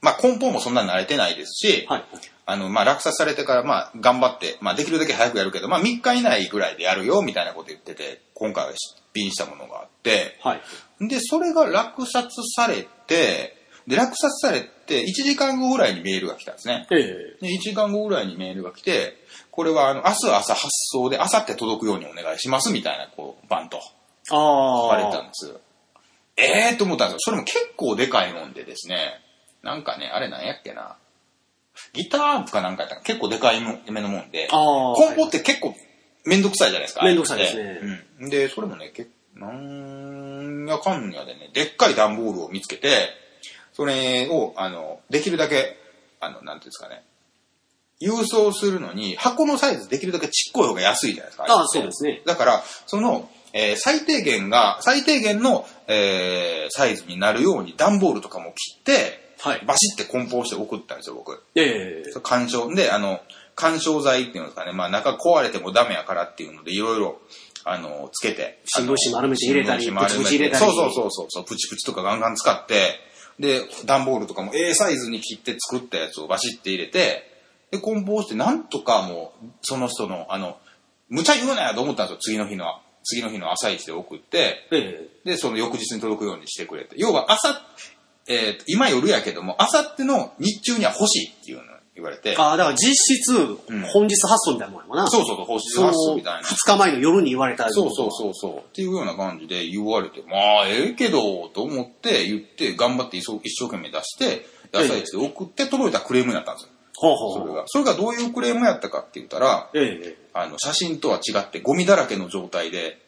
[0.04, 2.04] まあ、梱包もそんなに慣れてないですし、はい。
[2.44, 8.76] あの、まあ、落札されてから、まあ、頑張って、まあ、できるだけ早くやるけど、まあ、3日以内ぐらいでやるよ、みたいなこと言ってて、今回は出
[9.14, 11.08] 品したものがあって、はい。
[11.08, 16.86] で、それが落札されて、で、落札されて、1時間後ぐらいにメールが来たんですね。
[16.90, 19.16] ええで、1時間後ぐらいにメールが来て、
[19.50, 23.80] これは、あの、明日朝発送で、明後日届くようにお願いします、みたいな、こう、バンと
[24.28, 24.88] 書。
[24.88, 25.54] かれたんです。
[26.36, 27.18] ええー、と思ったんですよ。
[27.20, 29.20] それも結構でかいもんでですね、
[29.62, 30.96] なんかね、あれなんやっけな。
[31.92, 34.94] ギターアンプかなんかやったら結構でかい目のもんで、ああ。
[34.94, 35.74] 梱包って結構
[36.24, 37.04] めんどくさいじゃないですか。
[37.04, 37.80] めんどくさいですね
[38.20, 38.30] うん。
[38.30, 43.08] で、それもね、けなんやかんやでね、でっかい段ボールを見つけて、
[43.74, 45.76] それを、あの、できるだけ、
[46.20, 47.04] あの、なんていうんですかね、
[48.00, 51.44] 郵送するのに、箱のサイズできるだけちっこい方が安いじゃないですか。
[51.48, 52.22] ああ、そうですね。
[52.24, 59.62] だから、その、えー最低限が、最低限の、えーサイズになるように段ボールとかも切って、はい。
[59.66, 61.42] バシって梱包して送ったんですよ、僕。
[61.54, 63.20] ええ干渉、で、あの、
[63.54, 67.20] 干渉剤っていうんですかね、まあ中壊れてもダメやからっていうので、いろいろ、
[67.64, 68.60] あの、つけて。
[68.64, 72.98] 新聞紙丸めて入れたりプチプチ入れたりそうそうそうそうそう、プチプチとかガンガン使って、
[73.38, 77.30] で、段ボールとかも A サイズに切って作ったやつをバシって入れて、
[77.70, 80.58] で、梱包して、なんとかもう、その人の、あの、
[81.08, 86.94] 無茶言うなやと思ったんですよ、次の日の、次の日の朝一で送って、ええで、その翌日に届くようにしてくれて。
[86.98, 87.62] 要は朝、
[88.26, 92.36] えーと今夜やけども、朝っての日中には欲しいっていうのを言われて。
[92.36, 95.06] ああ、だから実質、ん本日発送みたいなもんやもんな。
[95.06, 96.48] そうそうそう、欲しいその発送みたいな。
[96.48, 98.58] 2日前の夜に言われたそうそうそうそう。
[98.58, 106.70] っていうような感じで言われて、まあ、ええけど、と思って言って、頑張って一生懸命出して、朝一で送って届いたクレームになったんですよ。
[106.96, 107.46] ほうほう。
[107.46, 107.64] それが。
[107.66, 112.98] それがどういうクレームやったかって言ったら、ええあの、写真とは違ってゴミだらけの状態で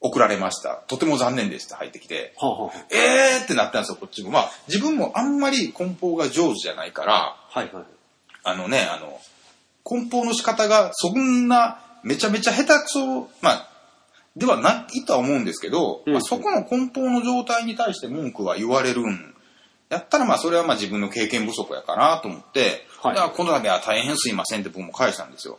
[0.00, 0.82] 送られました。
[0.88, 2.94] とても残念ですって入ってきて、ほうほう。
[2.94, 4.30] えーってなったんですよ、こっちも。
[4.30, 7.84] まあ、自分もあんまり梱包が上手じゃないから、はいはい。
[8.48, 9.20] あのね、あの、
[9.84, 13.68] 梱包の仕方がそんなめちゃめちゃ下手くそ、まあ、
[14.36, 19.34] ではないとは思うんですけど、うんまあ、そこの梱包の状態に対して文句は言われるん。
[19.88, 25.58] やったらまあそれはまあ自分の経験不足やかなと思って、はいだからこの度は大変すいませんって僕も返したんですよ。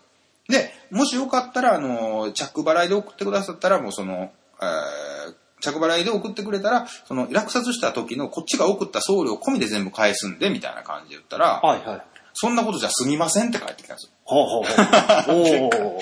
[0.49, 12.03] で、もしよかったら、あの、着払いで送ってくださったら、もうその、えー着払いで送ってくれたら、その落札した時のこっちが送った送料込みで全部返すんで、みたいな感じで言ったら、はいはい。
[12.41, 14.11] そんなことじゃ済みませんって返ってきたんですよ。
[14.23, 15.97] ほうほうほ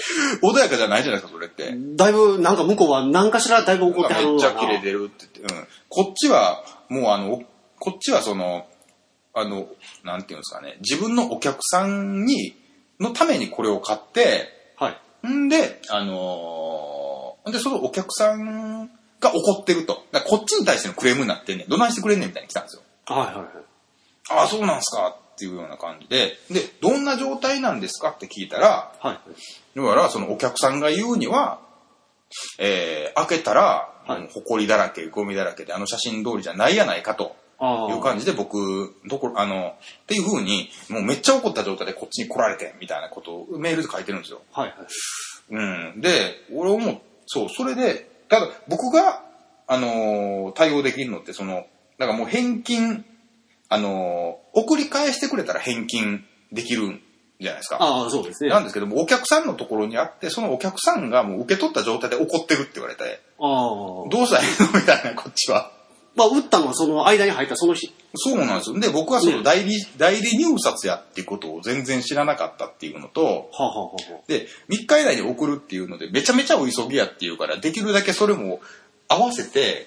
[0.45, 0.50] う。
[0.50, 1.73] お 穏やかじゃないじゃないですか、それって。
[1.95, 5.67] だいぶ、なんか向こうは何かしらだいぶ怒ってはるめっちゃ切れてるって言って、うん。
[5.89, 7.41] こっちは、もうあの、
[7.80, 8.67] こっちはその、
[9.34, 9.67] あの、
[10.04, 12.54] なんていうんですかね、自分のお客さんに、
[13.00, 14.91] のためにこれを買って、は
[15.23, 15.28] い。
[15.28, 20.04] んで、あのーで、そのお客さんが怒ってると。
[20.28, 21.69] こっちに対してのクレームになってんねん。
[21.69, 22.82] どないしてくれんねんみたいに来たんですよ。
[23.06, 23.45] はいはいはい。
[24.30, 26.36] ああ、そうなんすかっていうような感じで。
[26.50, 29.80] で、どんな状態なんですかって聞いたら、はい。
[29.80, 31.60] だから、そのお客さんが言うには、
[32.58, 37.93] えー、開けたら、はい埃だらけ、ゴミだらけで、あの写真通りじゃないやないかとああ。
[37.93, 44.41] いう感じで僕、どこ、あの、っていう風に、もうめっちゃ怒った状態でこっちに来られて、みたいなことをメールで書いてるんですよ。
[44.52, 44.78] はいはい。
[45.52, 46.02] うん。
[46.02, 49.23] で、俺思う、そう、それで、ただ僕が、
[49.67, 53.06] あのー対応できるのって、その、だからもう返金、
[53.70, 57.02] あのー送り返してくれたら返金できるん
[57.40, 57.78] じゃないですか。
[57.80, 58.50] ああ、そうですね。
[58.50, 64.10] あなんですけども、お客さんのところにあって、そのお客さんがもう受け取った状態で怒ってるって言われて、あ。
[64.10, 65.72] どうしたらいいのみたいな、こっちは。
[66.16, 67.94] まあ、打ったのはその間に入ったその日。
[68.16, 68.80] そうなんですよ。
[68.80, 78.62] で、僕はその代理、代理入札やっていうことを全然知らなかったっていうのと、はあ、はあはあはで、3日以内に送るっていうので、めちゃめちゃお急ぎやっていうから、できるだけそれも
[79.08, 79.86] 合わせて、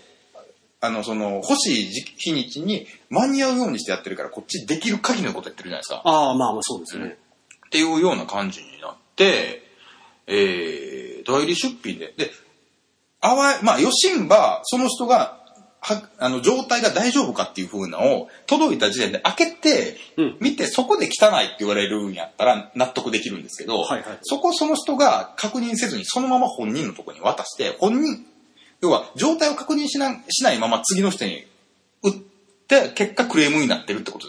[0.80, 6.02] あの、その、欲しい時日にちに間に合うようにしてやってるから、こっちできる限りのことやってるじゃないですか。
[6.04, 6.10] あ。
[6.10, 7.18] ああ、まあまあそうですね。
[7.66, 9.62] っていうような感じになって、
[10.26, 12.14] えー、代理出品で。
[12.16, 12.30] で、
[13.20, 15.38] あわまあ、よしんば、その人が、
[15.80, 28.26] は、あの、状態が大丈夫かっていう風なのを、届いた時点で開けて、うん見て、そこで汚いって言われるんやったら納得できるんですけど、はいはいそこその人が確認せずに、そのまま本人のところに渡して、本人、
[28.80, 31.46] 要は、状態を確認しなしないまま次の人に
[32.02, 32.12] 売っ
[32.68, 34.26] て、結果クレームになってるってこと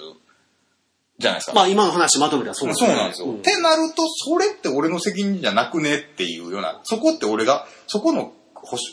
[1.20, 1.54] じゃないですか。
[1.54, 2.88] まあ今の話まとめたらそうですね。
[2.90, 3.28] そうなんですよ。
[3.28, 8.34] うんってなると、それって俺の責任じゃなくねっていうような、そこって俺が、そこの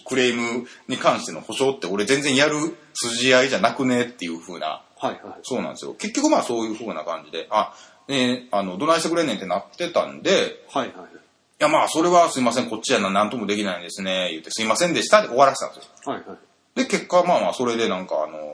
[0.06, 5.18] クレームに関しての保証って俺全然やる筋合いじゃなくねっていう風な、はいはい。
[5.42, 5.94] そうなんですよ。
[5.94, 7.74] 結局まあそういう風な感じで、あ、
[8.08, 11.18] ねあの、どないしてくれんねんってなってたんで、はいはい。
[11.60, 16.12] いやまあそれはすいません、こっちやな、なんともできないんですね、言ってすいませんでしたで終わらせたんですよ。
[16.12, 16.38] はいはい。
[16.76, 18.48] で、結果まあまあそれでなんかあのー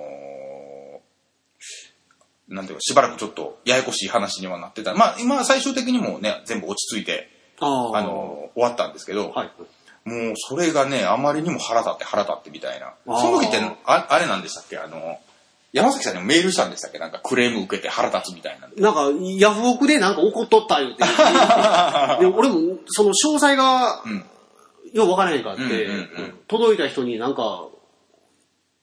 [2.47, 4.95] なんていうか、しばらくちょっとややこしい話にはなってた。
[4.95, 7.29] まあ今は最終的にもうね、全部落ち着いて、
[7.61, 7.99] ああ。
[7.99, 9.51] あのー終わったんですけど、はい。
[10.05, 12.95] もうそれがね、あまりにも腹立って腹立ってみたいな。
[13.07, 14.77] その時ってあ、あれなんでしたっけ？
[14.79, 15.19] あの、
[15.75, 16.99] 山崎さんにもメールしたんでしたっけ？
[16.99, 18.81] なんかクレーム受けて腹立つみたいなんで。
[18.81, 21.03] なんか、ヤフオクでなんか怒っとった言うて。
[22.21, 24.25] で俺も、その詳細が、うん。
[24.93, 27.67] よう分からへんかって、うんうんうん届いた人になんか、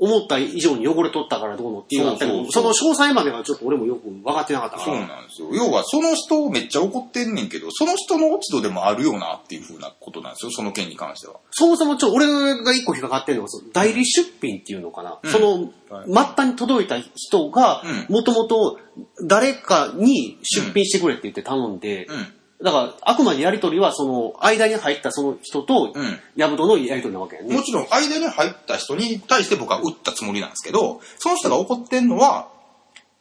[0.01, 5.05] 思った以上に汚れとったからどうのっていうのあったけど、その詳細まではちょっと俺もよく分かってなかったかそうら。
[5.05, 5.49] なんですよ。
[5.53, 11.35] 要は、その人めっちゃ怒ってんねんけど、その人の落ち度でもあるよなっていうふうなことなんですよ、その件に関しては。
[11.51, 12.25] そもそもちょ、俺
[12.63, 15.19] が一個引っかかってるのは、その代理出品っていうのかな。
[15.21, 18.79] うんその、はい末端に届いた人がう、もともと
[19.27, 22.27] 誰かに出品してくれって言って頼んで、うん。
[22.63, 26.19] だから、あくまでやりとりは、その、間に入ったその人と、うん。
[26.35, 27.55] ヤブトのやりとりなわけやね。
[27.55, 32.49] もちろん、間に入った人に対して僕は打ったつもりなんですけど、その人が怒ってんのは、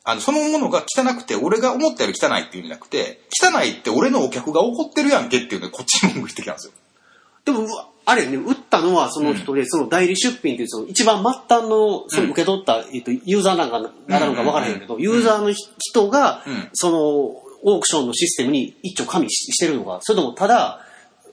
[0.05, 6.73] あの、そのものが汚くて、俺が思ったより汚いっていうんじゃなくて、汚いって俺のお客が怒ってるやんけっていうので、こっちに文句言ってきたんですよ。
[7.45, 20.81] でも、うわあれやね、売ったのはその人で、その代理出品っていう、その一番末端の、その受け取った、えっと、ユーザーなんかなるのか分からへんけど、ユーザーの人がうん、その、オークションのシステムに一丁加味ししてるのか、それともただ、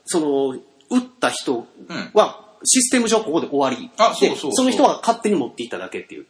[0.04, 0.50] その、
[0.90, 1.66] 売った人
[2.14, 3.90] は、システム上ここで終わり。
[3.98, 6.26] あそうそうそうでその人は勝手に持っていっただけっていう。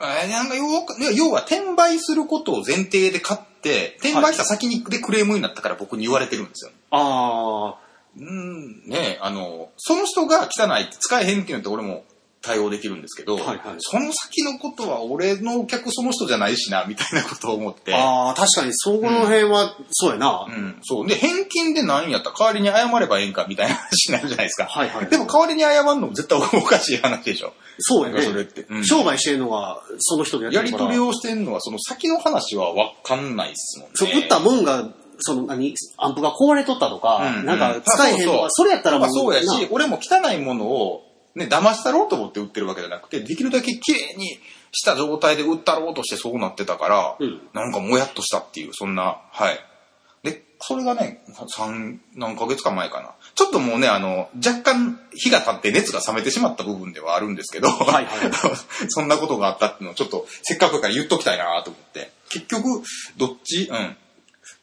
[0.00, 6.70] えーなんか要は要は転売することを前提で買って、転売した先にでクレームになったから僕に言われてるんですよ。
[6.90, 7.76] あ
[8.18, 12.04] うん、ねあの、その人が汚いって使えへんっていうのって俺も
[12.46, 17.94] 対応できるんですけど、はいはいその先のことは俺のお客その人じゃないしな、みたいなことを思って。
[17.94, 17.98] あ。
[17.98, 20.46] ああ、確かにそこの辺は、そうやな。
[20.48, 21.06] うん、そう。
[21.06, 24.66] で、返金で何やったら代わりに謝ればええんかみたいな話になるじゃないですか。
[24.66, 27.52] はいはいでも代わりに謝るのも絶対おかしい話でしょ。
[27.78, 28.22] そうやね。
[28.22, 30.62] それってうん商売してるのが、その人でや。
[30.62, 33.92] り取りをしてんのはその先の話はわかんないっすもんね。
[33.94, 34.88] そう、売ったもんが、
[35.18, 41.05] その、何、アンプが壊れとったとか、うんなんか使えへんとか、それやったらもう、そうやしな、俺も汚いものを、
[41.36, 44.40] ね、騙したろうと思って売ってるわけじゃなくて、できるだけ綺麗に
[44.72, 49.58] した状態で売ったろうとしてそうなってたから、うんなんかもやっとしたっていう、そんな、はい。
[50.22, 51.22] で、それがね、
[51.54, 53.14] 三、何ヶ月か前かな。
[53.34, 58.32] ちょっともうね、あの、若干日が経って熱が冷めてしまった部分ではあるんですけど、はいはい
[58.88, 62.12] そんなことがあったっていうのをちょっとせっかくだから言っときたいなと思って。
[62.30, 62.82] 結局、
[63.18, 63.96] どっちうん。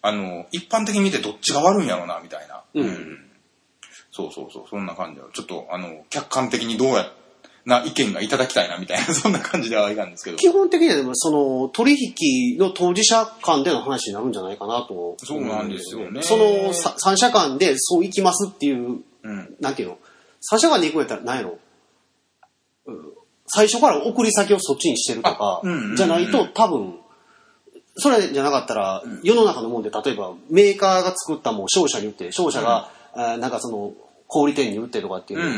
[0.01, 2.63] あの、一般的に見てどっちが悪いんやろうな、みたいな。
[2.74, 3.30] うん
[4.14, 5.26] そうそうそう、そんな感じで。
[5.34, 7.11] ちょっと、あの、客観的にどうや、
[7.66, 10.38] な意見がいただきたいな、みたいな、 そんな感じではいたんですけど。
[10.38, 14.93] 基本的にはでもその取引の当事者間での話になるんじゃないかなと。
[14.93, 16.22] 思そうなんですよね。
[16.22, 19.55] そのさ三者間でそう行きますっていう、うん。
[19.59, 19.97] なんていうの？
[20.41, 21.57] 三者間で行くんやったら何やろ、
[22.86, 23.14] うん。
[23.47, 26.99] 最初から送り先をそっちにしてるとかあうんうんうん、じゃないと多分、
[27.95, 33.93] それじゃなかったら、世の中のもんで、例えばメーカーが作ったもんを商社に売って、商社が、あーなんかその、
[34.28, 35.55] 小売店に売ってとかっていう、うんうんう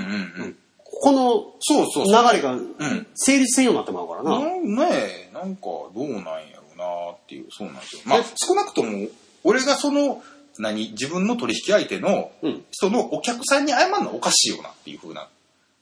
[0.48, 0.58] ん。
[0.84, 2.34] このそうそう流そう。
[2.34, 4.40] れがん成立せんようになってまうからな。
[4.40, 8.02] ねえ、なんかどうなんやろうなっていう、そうなんですよ。
[8.06, 9.08] まあ、少なくとも、
[9.44, 10.22] 俺がその、
[10.58, 15.28] 何、自分の取引相手のうん人のお客さんに謝るのはおかしいよなっていうふうな。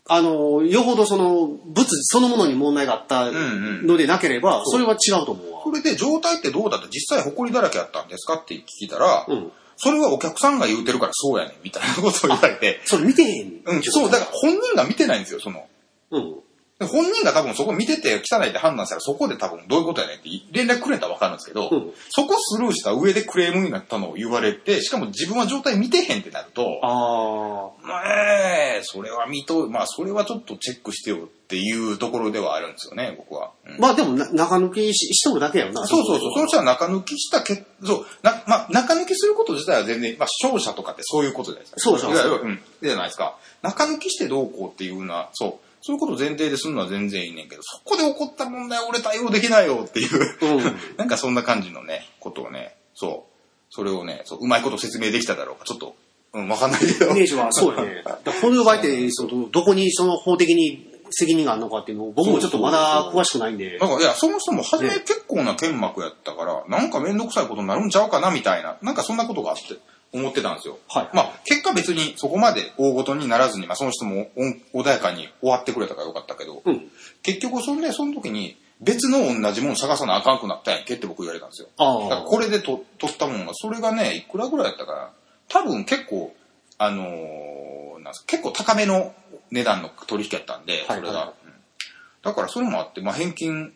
[0.10, 5.72] あの、よほどその、物そのものに問題があったんのでなければ、そそれは違うと思うわそ。
[5.72, 6.88] れで状態ってどうだった？
[6.88, 8.36] 実際埃だらけやったんですか？
[8.36, 9.52] って聞いたら、うん。
[9.78, 13.62] それはお客さんが言うてるからそうやねんみたいなことを言われて、それ見てへん。
[13.66, 15.68] うん、そう、だから本人が見てないんですよ、その。
[16.12, 16.36] うん。
[16.84, 28.04] で本人が多分そこ見てて汚いって判断したらそこで多分どういうことやねんって連絡くれたら分かるんですけど、うんそこスルーした上でクレームになったのを言われて、しかも自分は状態見てへんってなると、あまあ
[28.78, 33.52] えそれは見と、まあそれはちょっとチェックしてよっていうところではあるんですよね、僕は。
[33.66, 33.78] うんあ。
[33.80, 35.86] まあでもな、中抜きししとるだけやろな。
[35.86, 36.32] そうそうそう。
[36.34, 41.80] その人は中抜きしたけそう、な、まあ、中抜きすること自体は全然、まあ、商社とかってそういうことじゃないですか。
[41.80, 42.60] そうそういわゆるうん。
[42.82, 43.38] じゃないですか。
[43.62, 45.73] 中抜きしてどうこうっていうのは、そう。
[45.86, 53.34] そういうことを前提でするのは全然いいねんけど、そこで起こった問題は俺対応できないよっていう、うん なんかそんな感じのね、ことをね、そう。
[53.70, 55.96] それをね、そううまいこと説明できただろうか、ちょっと、
[56.34, 57.12] うん、わかんないけど。
[57.12, 58.02] イメージはそうよね。
[58.42, 63.86] こういう場合って、その、どこにその法的に責任があるのかっていうのを、僕もちょっとまだ詳しくないんでだ。
[63.86, 69.64] から、いや、そもそも初めね結構な剣幕やったから、なんかめんどくさいことになるんちゃうかな、みたいな、なんかそんなことがあって、
[70.14, 70.78] 思ってたんですよ。
[70.88, 74.30] はいまあ、結果別にそこまで大ごとにならずに、まあ、その人も
[74.74, 76.91] お穏やかに終わってくれたからよかったけど、うん。
[77.24, 81.70] 結局そんで、その時に、別の同じもの探さなあかんくなったんやんけって僕言われたんですよ。
[81.78, 82.24] あだからあ。
[82.24, 85.09] これでと取ったもんが、それがね、いくらぐらいやったかな。
[85.47, 86.36] 多分結構、
[86.78, 89.14] あのーなんすか結構高めの
[89.51, 91.07] 値段の取引やったんで、それが。
[91.07, 91.53] はいはいうん
[92.24, 93.74] だからそれもあって、まあ返金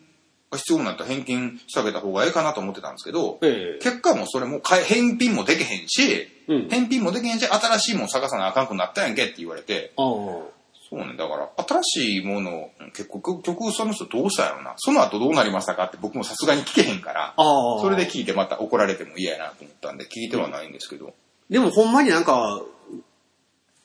[0.50, 10.58] が必要になったら返金してあげた方がええかなと思ってたんですけど、ええ結果もそれも返返品もできへんし、うん返品もできへんし、新しいもん探さなあかんくなったやんけって言われて、ああ。
[10.90, 11.50] そうね、だから、
[11.82, 14.72] 新しいもの結局、結局その人どうしたんやろな。
[14.78, 17.80] その後どうなりましたかって僕もさすがに聞けへんから、ああ。
[17.82, 21.12] それで聞いてまた怒られても嫌やなと思ったんで、聞いてはないんですけど。
[21.50, 22.62] でもほんまになんか、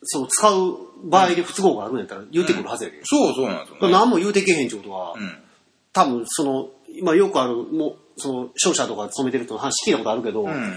[0.04, 3.02] そう、使う場合で不都合があるんやったら言うてくるはずやで。
[3.04, 3.92] そうそうなんですよね。
[3.92, 5.43] 何も言うてけへんってことは、うん。
[5.94, 10.74] 多分その、今よくある、もう、その、商社とか勤めてる人の話聞いたことあるけど、うんうん。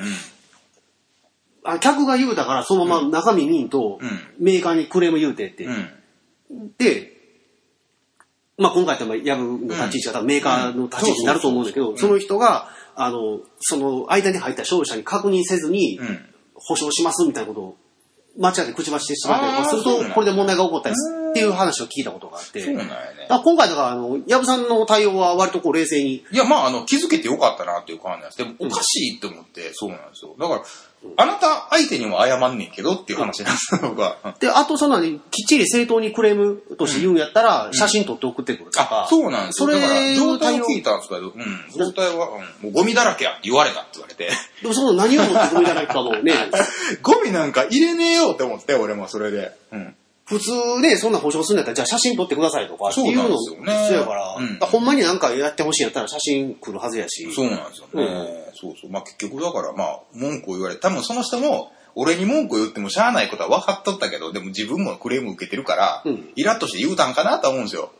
[1.64, 5.64] あ客が言うたからそのまま中身見んと、うんメーカーにクレーム言うてって。
[5.64, 6.72] うん。
[6.78, 7.12] で、
[8.56, 16.18] まあ今回ってまあヤブの立ち位置が多分メーカーの立ち位置になると思うんだけど、うんその人が、あの、その間に入った商社に確認せずに、うん。
[16.54, 17.76] 保証しますみたいなことを
[18.38, 22.60] 間違って口走ってしまったりとかすると、これで問題が起こったりするっていう話を聞いたことがあって。
[22.60, 23.28] そうなんやねだ。
[23.28, 28.38] から今回だから、あの、ヤブさんの対応は割とこう冷静に、いや、まあ、あの、気づけてよかったなっていう感じなんです。
[28.38, 30.34] でも、おかしいって思って、そうなんですよ。
[30.38, 30.62] だから、
[31.16, 33.94] あなた相手にも謝んねんけどっていう話なんですよ、
[34.40, 39.04] で、あとそんなにきっちり正当にクレームとして言うんやったら、写真撮って送ってくるとか。
[39.04, 39.68] あ、そうなんですよ。
[39.68, 41.32] それだから、状態を聞いたんですけど、うん、
[41.76, 44.30] 状態は、うん、もうゴミだらけやって言われたって言われて。
[44.62, 46.32] でもその何を持ってゴミだらけかもね、
[47.02, 49.52] ゴミなんか入れねえよって思って、俺もそれで。
[49.72, 49.96] うん。
[50.26, 57.32] 普通ね、そんな保証するんだったら、じゃあ写真撮ってくださいとかっていうのそうなんですよねそうやから、うんだからほんまになんかやってほしいんやったら写真来るはずやし。
[57.32, 58.50] そうなんですよね。
[58.54, 58.90] そうそう。
[58.90, 67.92] まあ結局だから、まあ、文句を言われて、多分その人も、俺に文句を言ってもしゃあないことは分かっとったけど、でも自分もクレーム受けてるから、うんイラッとして言うたんかなと思うんですよ。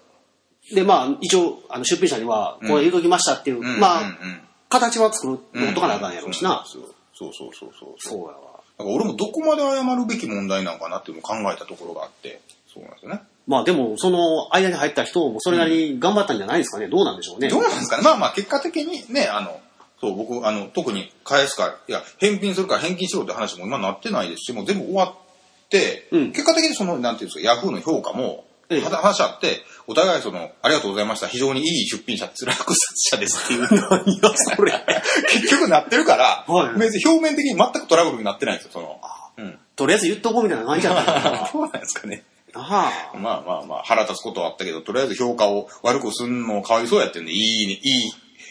[0.75, 6.65] で、まあ、一応、あの、出品者には、これ言うときましたっていう、うんまあ、うんうん形は作る、うん持っとかなあかんやろうしな。
[6.67, 6.83] そう
[7.15, 7.95] そうそうそう。
[7.99, 8.46] そうやわ。
[8.79, 12.41] だから俺もどこまで謝るべき問題なのかなっていうのを考えたところがあって、
[12.73, 13.21] そうなんですよね。
[13.47, 16.89] まあでも、その間に入った人もそれなりに頑張ったんじゃないですかね。
[16.89, 17.49] どうなんでしょうね。
[17.49, 19.61] どうなんですかねまあまあ結果的にね、あの、
[20.01, 31.29] そう、僕、あの、特に返すか、いや、返品するから返金しろって話も今なってないですし、もう全部終わって、うん結果的にその、なんていうんですか、ヤフーの評価も、ええは話し合って、お互いその、ありがとうございました。
[31.29, 33.69] 非常にいい出品者、辛く者ですっていう。
[33.91, 34.73] 何や、それ。
[35.31, 39.01] 結局なってるから、はい別に表面的に全くトラブルになってないんですよ、その。
[39.39, 39.59] うん。
[39.77, 41.47] とりあえず言っとこうみたいな感じだったな。
[41.53, 42.25] そうなんですかね。
[42.55, 43.17] ああ。
[43.19, 48.07] まあまあまあ、腹立つことはあったけど、とりあえず評価を悪くすんのかわいそうやってんで、いいね、いい、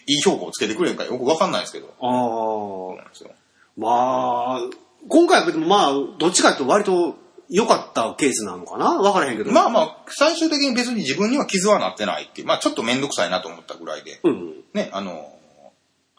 [0.08, 1.94] いい評価をつけてくれるかよくわかんないですけど。
[2.00, 3.36] ああ。
[3.78, 4.62] まあ、
[5.10, 7.18] 今回はでもまあ、どっちかというと割と
[7.50, 8.96] 良かったケースなのかな？
[9.00, 9.52] わからへんけど。
[9.52, 14.54] まあまあ、最終的に別に自分には傷はなってないっていう、まあちょっとめんどくさいなと思ったぐらいで、うん。
[14.74, 15.32] ね、あの、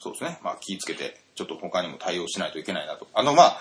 [0.00, 3.06] そうですね、まあ気ぃつけて、ちょっと他にも対応しないといけないなと。
[3.14, 3.58] あの、まあ、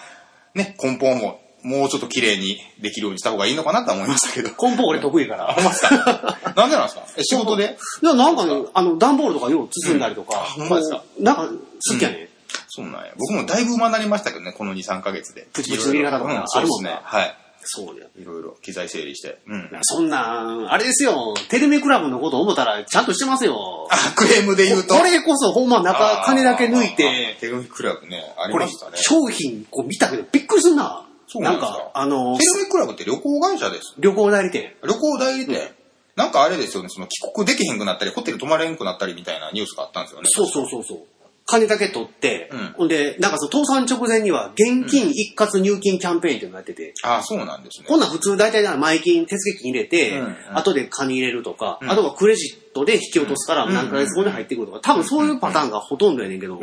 [0.54, 4.50] ね、根本も、もうちょっと綺麗にできるようにした方がいいのかなとは思いましたけど。
[4.50, 5.56] 根本俺得意やから。
[6.56, 7.08] なんでなんですか？
[7.18, 7.78] え仕事で？
[8.04, 11.04] いや、なんかね、あの、段ボールとかよう包んだりとか、うんあほんまですか？
[11.20, 12.30] なんか好きやね。
[12.70, 13.14] そうなんや。
[13.18, 15.48] 僕もだいぶ馬になりましたけどね、この2、3ヶ月で。
[15.54, 17.00] プチプチの入れ方とかうんあるもんねそうですね。
[17.04, 17.38] はい。
[17.66, 18.06] そうや。
[18.18, 19.40] いろいろ機材整理して。
[19.48, 19.70] うん。
[19.82, 23.88] そんな、あれですよ、テレメクラブのこと思ったらちゃんとしてますよ。
[23.92, 24.96] あ、クレームで言うと。
[24.96, 28.98] これこそほんま中、金だけ抜いあてー、テレビクラブね、ありこれましたね。
[28.98, 31.06] 商品こう見たけどびっくりすんな。
[31.28, 33.96] そうなんですかか、あのテ、レビクラブって旅行会社です。
[33.98, 34.76] 旅行代理店。
[34.84, 35.72] 旅行代理店。
[36.16, 40.30] なんかあれですよね、その帰国できへんくなったり、ホテル泊まれんくなったりみたいなニュースがあったんですよね。
[40.32, 41.00] そうそうそうそう。
[41.46, 42.74] 金だけ取って、うん。
[42.74, 47.88] ほんで、なんかその倒産直前には現金一括入金キャンペーンっていうのがやってて、ああ、そうなんですね。
[47.88, 50.22] こんなん普通大体な前金、手付金入れて、
[50.54, 51.92] 後で金入れるとか、うん。
[51.92, 53.74] あとはクレジットで引き落とすからうん。
[53.74, 56.60] 何ヶ月後に入ってくるとか、多分そういうパターンがほとんどやねんけど、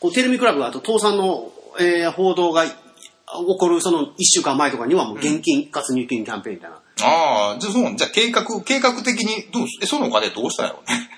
[0.00, 2.74] こうテレビクラブがあと倒産の、えー報道が起
[3.58, 6.76] こるその1週間前とかにはもう現金一括入金キャンペーンみたいな。
[7.02, 11.08] ああ、じゃあそう、じゃあ計画、計画的に、どうそのお金どうしたんやろうね。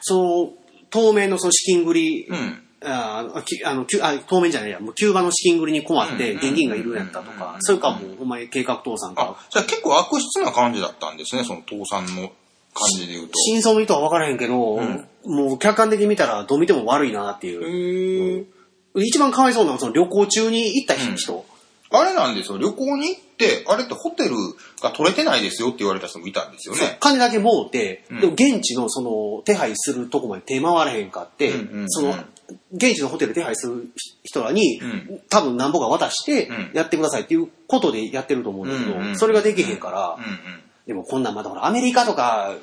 [0.00, 0.52] その、
[0.90, 2.62] 当面のその資金繰り、うん。
[2.80, 12.28] あきあのきゅあ当面じゃないや、もう急場の資金繰りに困ってうん現金がいるやったとか、それかもうほんまに計画倒産かあ、じゃあ結構悪質な感じだったんですね、その倒産の
[12.74, 13.32] 感じで言うと。
[13.34, 17.64] 真相の意図は分からへんけど、んもう客観的に見たらどう見ても悪いなっていう。
[17.64, 18.44] へー
[18.94, 21.44] 一番かわいそうなのはその旅行中に行った人。
[21.90, 24.34] あれなんですよ、旅行に行って、あれってホテル
[24.82, 26.98] が取れてないですよって言われた人もいたんですよね。
[27.00, 28.20] 金だけもうて、うん。
[28.20, 31.90] でも現地のその手配するとこまで手回らへんかって、うんうんうん。
[31.90, 32.14] その
[32.72, 33.90] 現地のホテル手配する
[34.22, 35.20] 人らに、うん。
[35.30, 36.70] 多分何ぼか渡してうん。
[36.74, 40.38] やってくださいっていうことでやってると思うんだけど、うんうんそれができへんから、うんうん。
[40.86, 42.54] でもこんなんまだほらアメリカとか、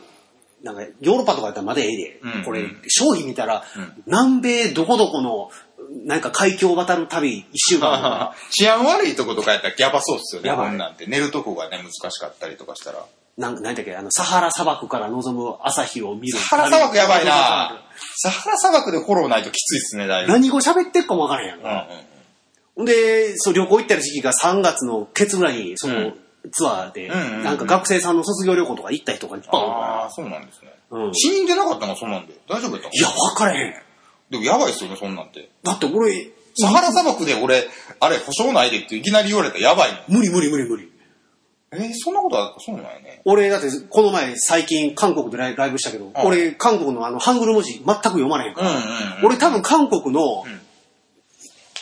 [0.64, 4.04] なんかヨーロッパとかやったらまだええで、うんこれ商品見たら、うん。
[4.06, 5.50] 南米どこどこの
[6.06, 11.06] なんか海峡を渡る旅一週間 治安悪いとことかやったらやばそうっすよね、やばいこんなんて。
[11.08, 13.06] 寝るとこがね、難しかったりとかしたら。
[13.38, 16.38] なんなんだっけ、あの、サハラ砂漠から望む朝日を見る。
[16.38, 17.82] サハラ砂漠やばいな
[18.18, 20.32] サハラ砂漠でフォローないときついっすね、だいぶ。
[20.32, 21.88] 何語喋ってっかもわからへんやん。
[22.76, 26.20] ほんで、そう、旅行行ってる時期が3月のケツぐらいに、その、うん
[26.52, 30.72] ツアーで、なんか学生さんの卒業旅行とか行った人がいっぱいおるかああ、そうなんですね。
[30.92, 31.00] ら。
[31.00, 31.10] うん。
[31.10, 31.94] い死人出なかったの？
[31.94, 32.34] がそんなんで。
[32.48, 32.94] 大丈夫やったの？
[32.94, 33.74] や、わからへん。
[34.30, 35.50] でもやばいっすよね、そんなんて。
[35.64, 37.68] だって俺、サハラ砂漠で俺、
[38.00, 40.20] あれ、保証ないでっていきなり言われたらやばいもん。
[40.20, 40.92] 無理無理無理無理。
[41.74, 43.22] えーそんなことは、そうなんやね。
[43.26, 50.44] 俺、だって、この前、最近、韓国でライライブしたけど、俺、韓国のあの、ハングル文字全く読まれへんから、うんうんうん俺多分韓国のん、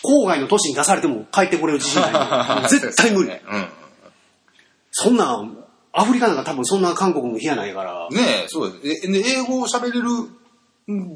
[0.03, 2.67] 郊外の都市に出されても帰ってこれる自信ない。
[2.69, 3.29] 絶対無理。
[3.29, 3.69] うん。
[4.91, 5.57] そんなん、
[5.91, 9.07] アフリカなんか多分そんな韓国も部屋ないから、ねえ、そうです。
[9.07, 10.09] えで英語を喋れる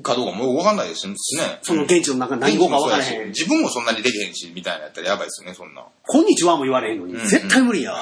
[0.02, 1.60] かどうかもうわかんないですしね。
[1.62, 3.28] その現地の中何語か分からへん。
[3.30, 5.84] 自分もそんなにできへんし、みたいなやったらやばいですよね、そんな。
[6.04, 7.94] こんにちはも言われへんのに、ん絶対無理や。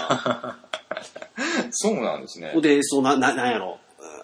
[1.72, 2.54] そうなんですね。
[2.62, 3.80] で、そうな、な、なんやろ。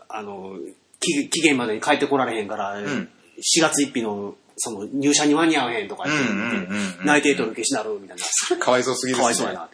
[0.08, 0.56] あの、
[1.00, 3.08] 期期限までに帰ってこられへんから、ん4
[3.60, 8.24] 月1日の、その、入社に間に合わへんとか言って、うんうんうんうん内定取る消しなるみたいな。
[8.24, 9.70] それかわいそうすぎるかわいそうやな。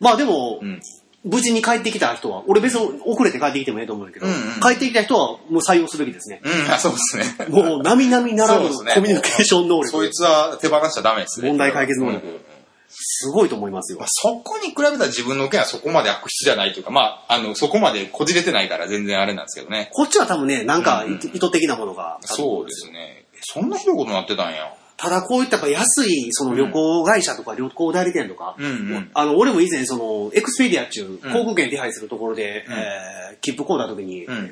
[0.00, 0.80] まあでも、うん。
[1.26, 6.40] 無事に帰ってきた人は、俺別に遅れて帰ってきてもええと思うんだけど、うんうん帰ってきた人はもう採用すべきですね。
[6.42, 7.46] うん、あそうですね。
[7.48, 9.88] もう、並々ならぬコミュニケーション能力。
[9.88, 11.48] そいつは手放しちゃダメですね。
[11.48, 12.56] 問題解決能力うんうんうん
[12.98, 14.06] すごいと思いますよまあ、。
[14.08, 19.90] そこに比べたら自分の件はそこまで悪質じゃないというか、まあ、あの、そこまでこじれてないから全然あれなんですけどね。
[19.92, 22.18] こっちは多分ね、なんか意図的なものが。
[22.22, 23.26] そうですね。
[23.34, 24.72] えそんなひどいことになってたんや。
[24.96, 28.64] ただこういったやっぱ安いその旅行会社とか旅行代理店とか、うん。
[28.64, 28.68] う
[28.98, 31.32] んあの、俺も以前その、エクスペディアっていううん。
[31.32, 32.72] 航空券手配するところで、うん。
[32.74, 34.50] えー切符買うた時に、うん。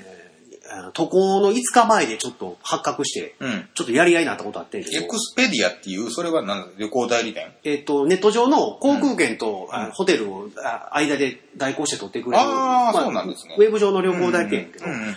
[0.93, 3.69] 渡航の5日前でちょっと発覚して、うん。
[3.75, 7.53] ちょっとやり合いになったことあってエクスペディアっていう、それは何旅行代理店？
[7.65, 9.75] えっ、と、ネット上の航空券と、うん。
[9.75, 12.43] あホテルをあ間で代行して取ってくれる。
[12.43, 13.57] あーまそうなんですね。
[13.59, 15.17] ウェブ上の旅行代理店やけど、うんうん。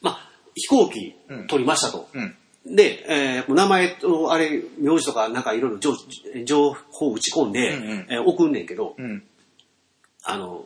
[0.00, 1.46] まあ、飛行機うん。
[1.46, 2.08] 取りましたと。
[2.14, 2.36] うん。
[2.66, 5.94] で、えー名前と、あれ、名字とか、なんかいろいろ情
[6.44, 9.22] 情報を打ち込んで、うんうんえー送んねんけど、うん。
[10.22, 10.64] あの、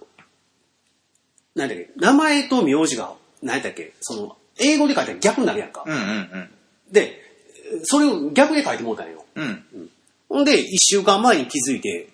[1.57, 5.85] なんだっけ、名前と名字が、なんだっけ、その、英語で書いたら逆になるやんか。
[5.87, 6.51] うんうん
[6.91, 7.21] で、
[7.83, 9.25] それを逆で書いてもうたんよ。
[9.35, 9.45] うん。
[9.45, 9.91] うん。
[10.29, 12.09] ほんで、一週間前に気づいて、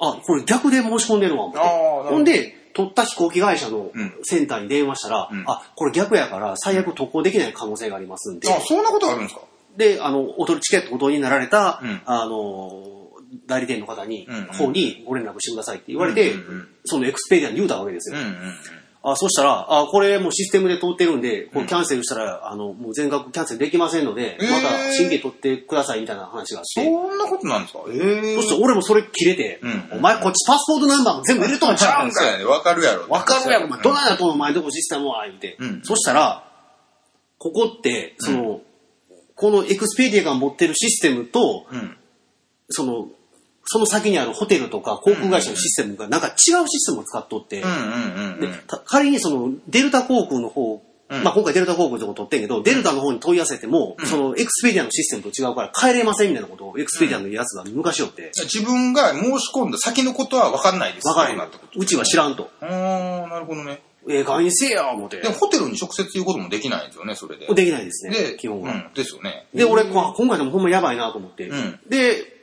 [0.00, 4.14] あ、これ逆で申し込んでるわ、思ってあーなほんで、取った飛行機会社のうん。
[4.22, 5.44] センターに電話したら、うん。
[5.48, 9.40] あ、これ逆やから最悪渡航できない可能性がありますんで、あ、そんなことあるんですか？
[9.76, 12.00] で、あの、お取りチケットお取りになられた、うん。
[12.06, 12.84] あの、
[13.46, 14.44] 代理店の方に、うんうん。
[14.46, 16.68] 方にご連絡してくださいって言われて、うんうんうん。
[16.84, 18.18] そのエクスペディアに言うたわけですよ。
[18.18, 18.54] うんうんうん。
[19.12, 27.80] あ、そしたら、あ、これもうシステムで通ってるんで、これキャンセルしたら、あの、もう全額キャンセルできませんので、えーまた新規取ってくださいみたいな話があって、そんなことなんですか？
[27.90, 32.44] ええそして俺もそれ切れて、うんお前こっちパスポートナンバーも全部入れとんちゃうんかそうやね。
[32.44, 33.08] わかるやろ。
[33.08, 33.82] わかるやろ、お前。
[33.82, 35.56] どなないやとお前どこシステムは言うて。
[35.58, 36.44] うんそしたら、
[37.38, 38.60] ここって、その、
[39.36, 41.96] このエクスペディアが持ってるシステムと、うん。
[42.70, 43.08] その、
[43.70, 46.34] その先にあるホテルとか航空会社のシステムがなんか違う
[46.68, 47.64] システムを使っとって、で
[48.86, 61.08] 仮にそのデルタ航空の方、うんまあ今回デルタ航空のとこ取ってんけど、デルタの方に問い合わせても、そのエクスペディアのシステムと違うから変えれませんみたいなことをエクスペディアのやつがぬかしよって、自分が申し込んだ先のことは分かんないです。
[61.08, 61.80] わかんなってこと。
[61.80, 62.50] うちは知らんと。
[62.60, 63.80] あー、なるほどね。
[64.10, 65.28] ええ会員せえや、思ってで。
[65.28, 67.46] もホテルに直接言うこともできないんですよね、それで。
[67.46, 68.72] できないですね、で、基本は。
[68.72, 69.46] うん、ですよね。
[69.54, 71.48] で、俺、こ今回でもほんまやばいなと思って。
[71.48, 72.37] うんで、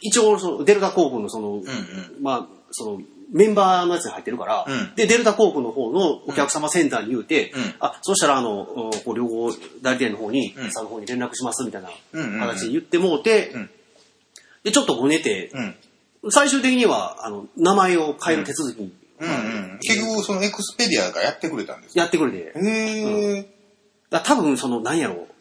[0.00, 2.22] 一応その、デルタ航空のその、うんうん。
[2.22, 4.94] まあ、その、メンバーのやつに入ってるから、うん。
[4.94, 7.74] で、デルタ航空の方のお客様センターに言うて、うん。
[7.80, 9.50] あ、そしたらあの、うんこう両方
[9.82, 10.70] 代理店の方に、うん。
[10.70, 12.40] さんの方に連絡しますみたいなうんうんうん。
[12.40, 13.70] 形で言ってもうて、うん。
[14.64, 16.30] で、ちょっとごねて、うん。
[16.30, 19.32] 最終的には、あの、名前を変える手続きに、うんう
[19.76, 19.78] ん。
[19.80, 23.42] 結局、そのエクスペディアがやってくれたんですやってくれて、へえ。
[24.10, 25.37] だから多分その、なんやろあ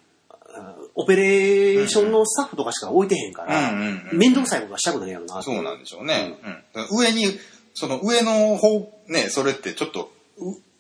[1.00, 3.72] オペレーションのスタッフとかしか置いてへんから、
[4.14, 6.36] 面倒くさいことはしたくないやろなそうなんでしょうね。
[6.74, 7.00] うん。
[7.00, 7.40] 上に、
[7.76, 10.12] その上の方、ね、それってちょっと、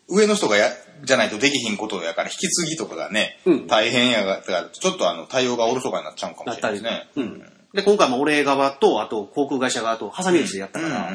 [0.09, 0.71] う上の人がや、
[1.03, 7.09] じゃないとできひんことやから、引き継ぎとかがね、うん大変やが、だからちょっとあの、対応がおろそかになっちゃうかもしれないですね。
[7.15, 7.39] うん。
[7.73, 11.11] で、今回も俺側と、あと航空会社側と挟み撃ちでやったから、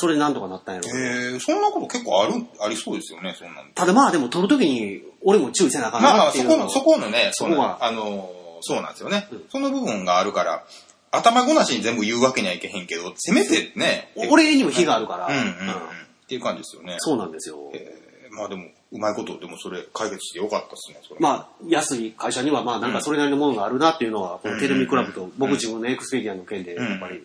[0.00, 8.30] それでなんとかなったんやろうえ、そんなこと結構ある、ありそうですよね、そんなんただまあでも撮るときに俺も注意せなあかんまあまあ、なっていうのそこの、そこのね、そそこはの、あの、
[8.62, 9.44] そうなんですよねうん。
[9.50, 10.64] その部分があるから、
[11.10, 15.48] 頭ごなしに全部言うわけにはいけへんけど、せめてね、俺にも非があるから、うんうんうん。
[15.48, 16.94] うんっていう感じですよね。
[17.00, 17.56] そうなんですよ。
[17.74, 21.20] えーまあでも、うまいこと、でもそれ解決してよかったですね、それ。
[21.20, 27.22] まあ、安い会社にはまあなんかそれなりのものがあるなっていうのは、このテレビクラブと僕自分のエクスペディアの件でやっぱり、い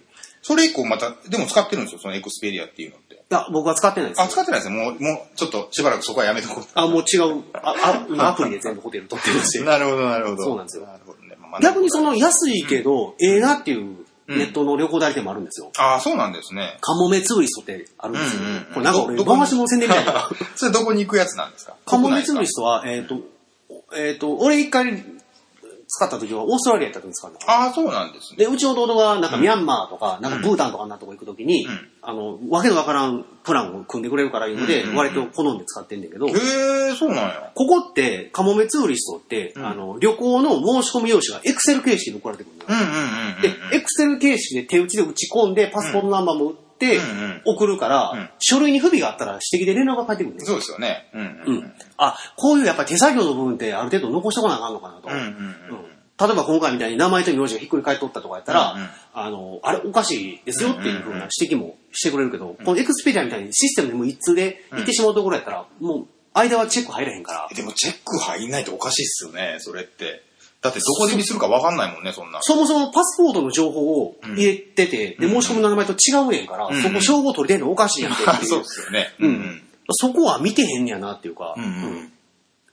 [0.48, 3.24] それ以降また、でも使ってるんですよ、そのエクスペリアっていうのって。
[3.30, 4.30] や、僕は使ってないですあ、よ。
[4.30, 4.78] 使ってないですね。
[4.78, 6.66] もう、もう、ちょっとしばらくそこはやめとこう。
[6.76, 9.64] あ、もう違う、あ、あ今アプリで全部ホテル取ってまして。
[9.66, 10.43] なるほど、なるほど。
[10.43, 11.36] そうなんですよなるほどね。
[11.39, 15.72] まあ逆にそ、の安いけど、ええなっていううんネットの旅行代理店もあるんですよ。
[15.78, 16.78] ああ、そうなんですね。
[16.82, 18.41] カモメツーリストってあるんですよ。
[18.74, 20.30] これなんか俺、回し物宣伝みたいな。
[20.56, 21.76] それどこに行くやつなんですか？
[21.86, 23.20] カモメツーリスストは、えっ、と、
[23.96, 25.06] えっ、と、俺一回
[25.96, 27.52] 使った時はオーストラリアやった時に使ったの。
[27.52, 28.38] ああ、そうなんですね。
[28.38, 37.52] で、うちの弟が、なんかミャンマーとか、なんかブータンとかなとこ行くときに、うんあの、わけのわからんプランを組んでくれるからいうので、うんうんうん割と好んで使ってんだけど、へえ、そうなんや。
[37.56, 43.41] ここって、カモメツーリストって、うんあの、旅行の申し込み用紙がエクセル形式で送られてくるんうんうんうん。
[43.41, 50.58] で、エクセル形式で手打ちで打ち込んで、パスポートナンバーも打ってうんうん、送るから、うん書類に不備があったら指摘で連絡が返ってくるんですよ。
[50.58, 51.10] そうですよね。
[51.14, 51.74] うんううんん。
[51.98, 55.08] あ、こういうやっぱり手作業の部分ってある程度残してこなあかんのかなと。
[55.08, 55.84] うんうんうんうん
[56.18, 58.89] 例えば今回みたいに名前と名字がひっくり返っとったとかやったら、うんうん。
[59.13, 70.24] あの、あれおかしいですよっていうふうな指摘もしてくれるけど、このエクスペリアみたいにシステムでも一通で行ってしまうところやったら、もう間はチェック入らへんから、でもチェック入んないとおかしいっすよね、それって。
[70.61, 72.39] だってどこで見するかわかんないもんね、そんな。
[72.41, 75.30] そもそもパスポートの情報を入れてて、うん。
[75.30, 79.13] で、申し込みの名前と違うねんから、うんそこ照合取りてんのおかしいやんって そうですよね。
[79.20, 79.61] ううんん。
[79.91, 81.70] そこは見てへんねやなっていうか、うんうん。
[81.70, 82.11] うん。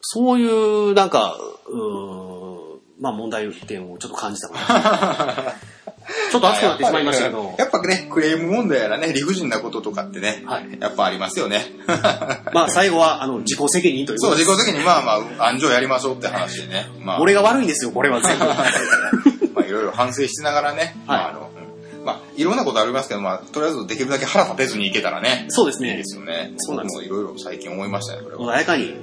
[0.01, 1.37] そういう、なんか、
[1.67, 2.62] うーん、
[3.03, 5.55] まあ問題点をちょっと感じたかな。
[6.31, 11.67] ちょっと熱くなってしまいましたけど、やっぱね、クレーム問題やらね、理不尽なこととかってね、はいやっぱありますよね。
[12.53, 16.87] まあ最後は、あの、自己責任というこそう、自己責任、まあまあ、安城やりましょうって話でね。
[17.01, 18.45] まあ、俺が悪いんですよ、これは全部。
[19.55, 26.05] まあ、いろいろ反省しながらね、まあ、あの、うんまあ、いろんなことありますけど、まあ、とりあえずできるだけ腹立てずにいけたらね、そうですねいいで。
[26.05, 26.53] すよね。
[26.57, 28.55] そうなんですいろいろ最近思いましたね、これは。
[28.55, 28.95] 穏やかに、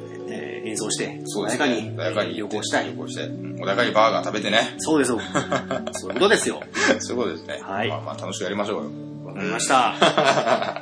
[0.63, 2.93] えー演奏して、穏やかに穏やかに旅行したい旅。
[2.93, 4.75] 行して、うん穏やかにバーガー食べてね。
[4.77, 5.19] そうですよ。
[5.93, 6.61] そういうことですよ。
[6.99, 7.59] そういうことですね。
[7.61, 8.89] はいまあまあ、楽しくやりましょうよ。
[9.25, 9.95] わかりました。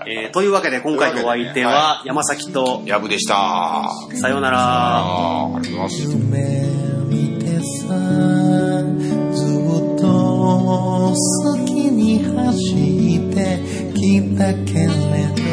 [0.08, 3.90] えーというわけで今回のお相手は山崎と、やぶでした。
[4.14, 4.58] さようなら。
[4.60, 6.12] ありがとうございます。
[6.12, 6.66] 夢
[7.10, 7.96] 見てさ
[9.34, 12.76] ずっと好きに走
[13.32, 13.60] って
[13.96, 15.47] きたけれど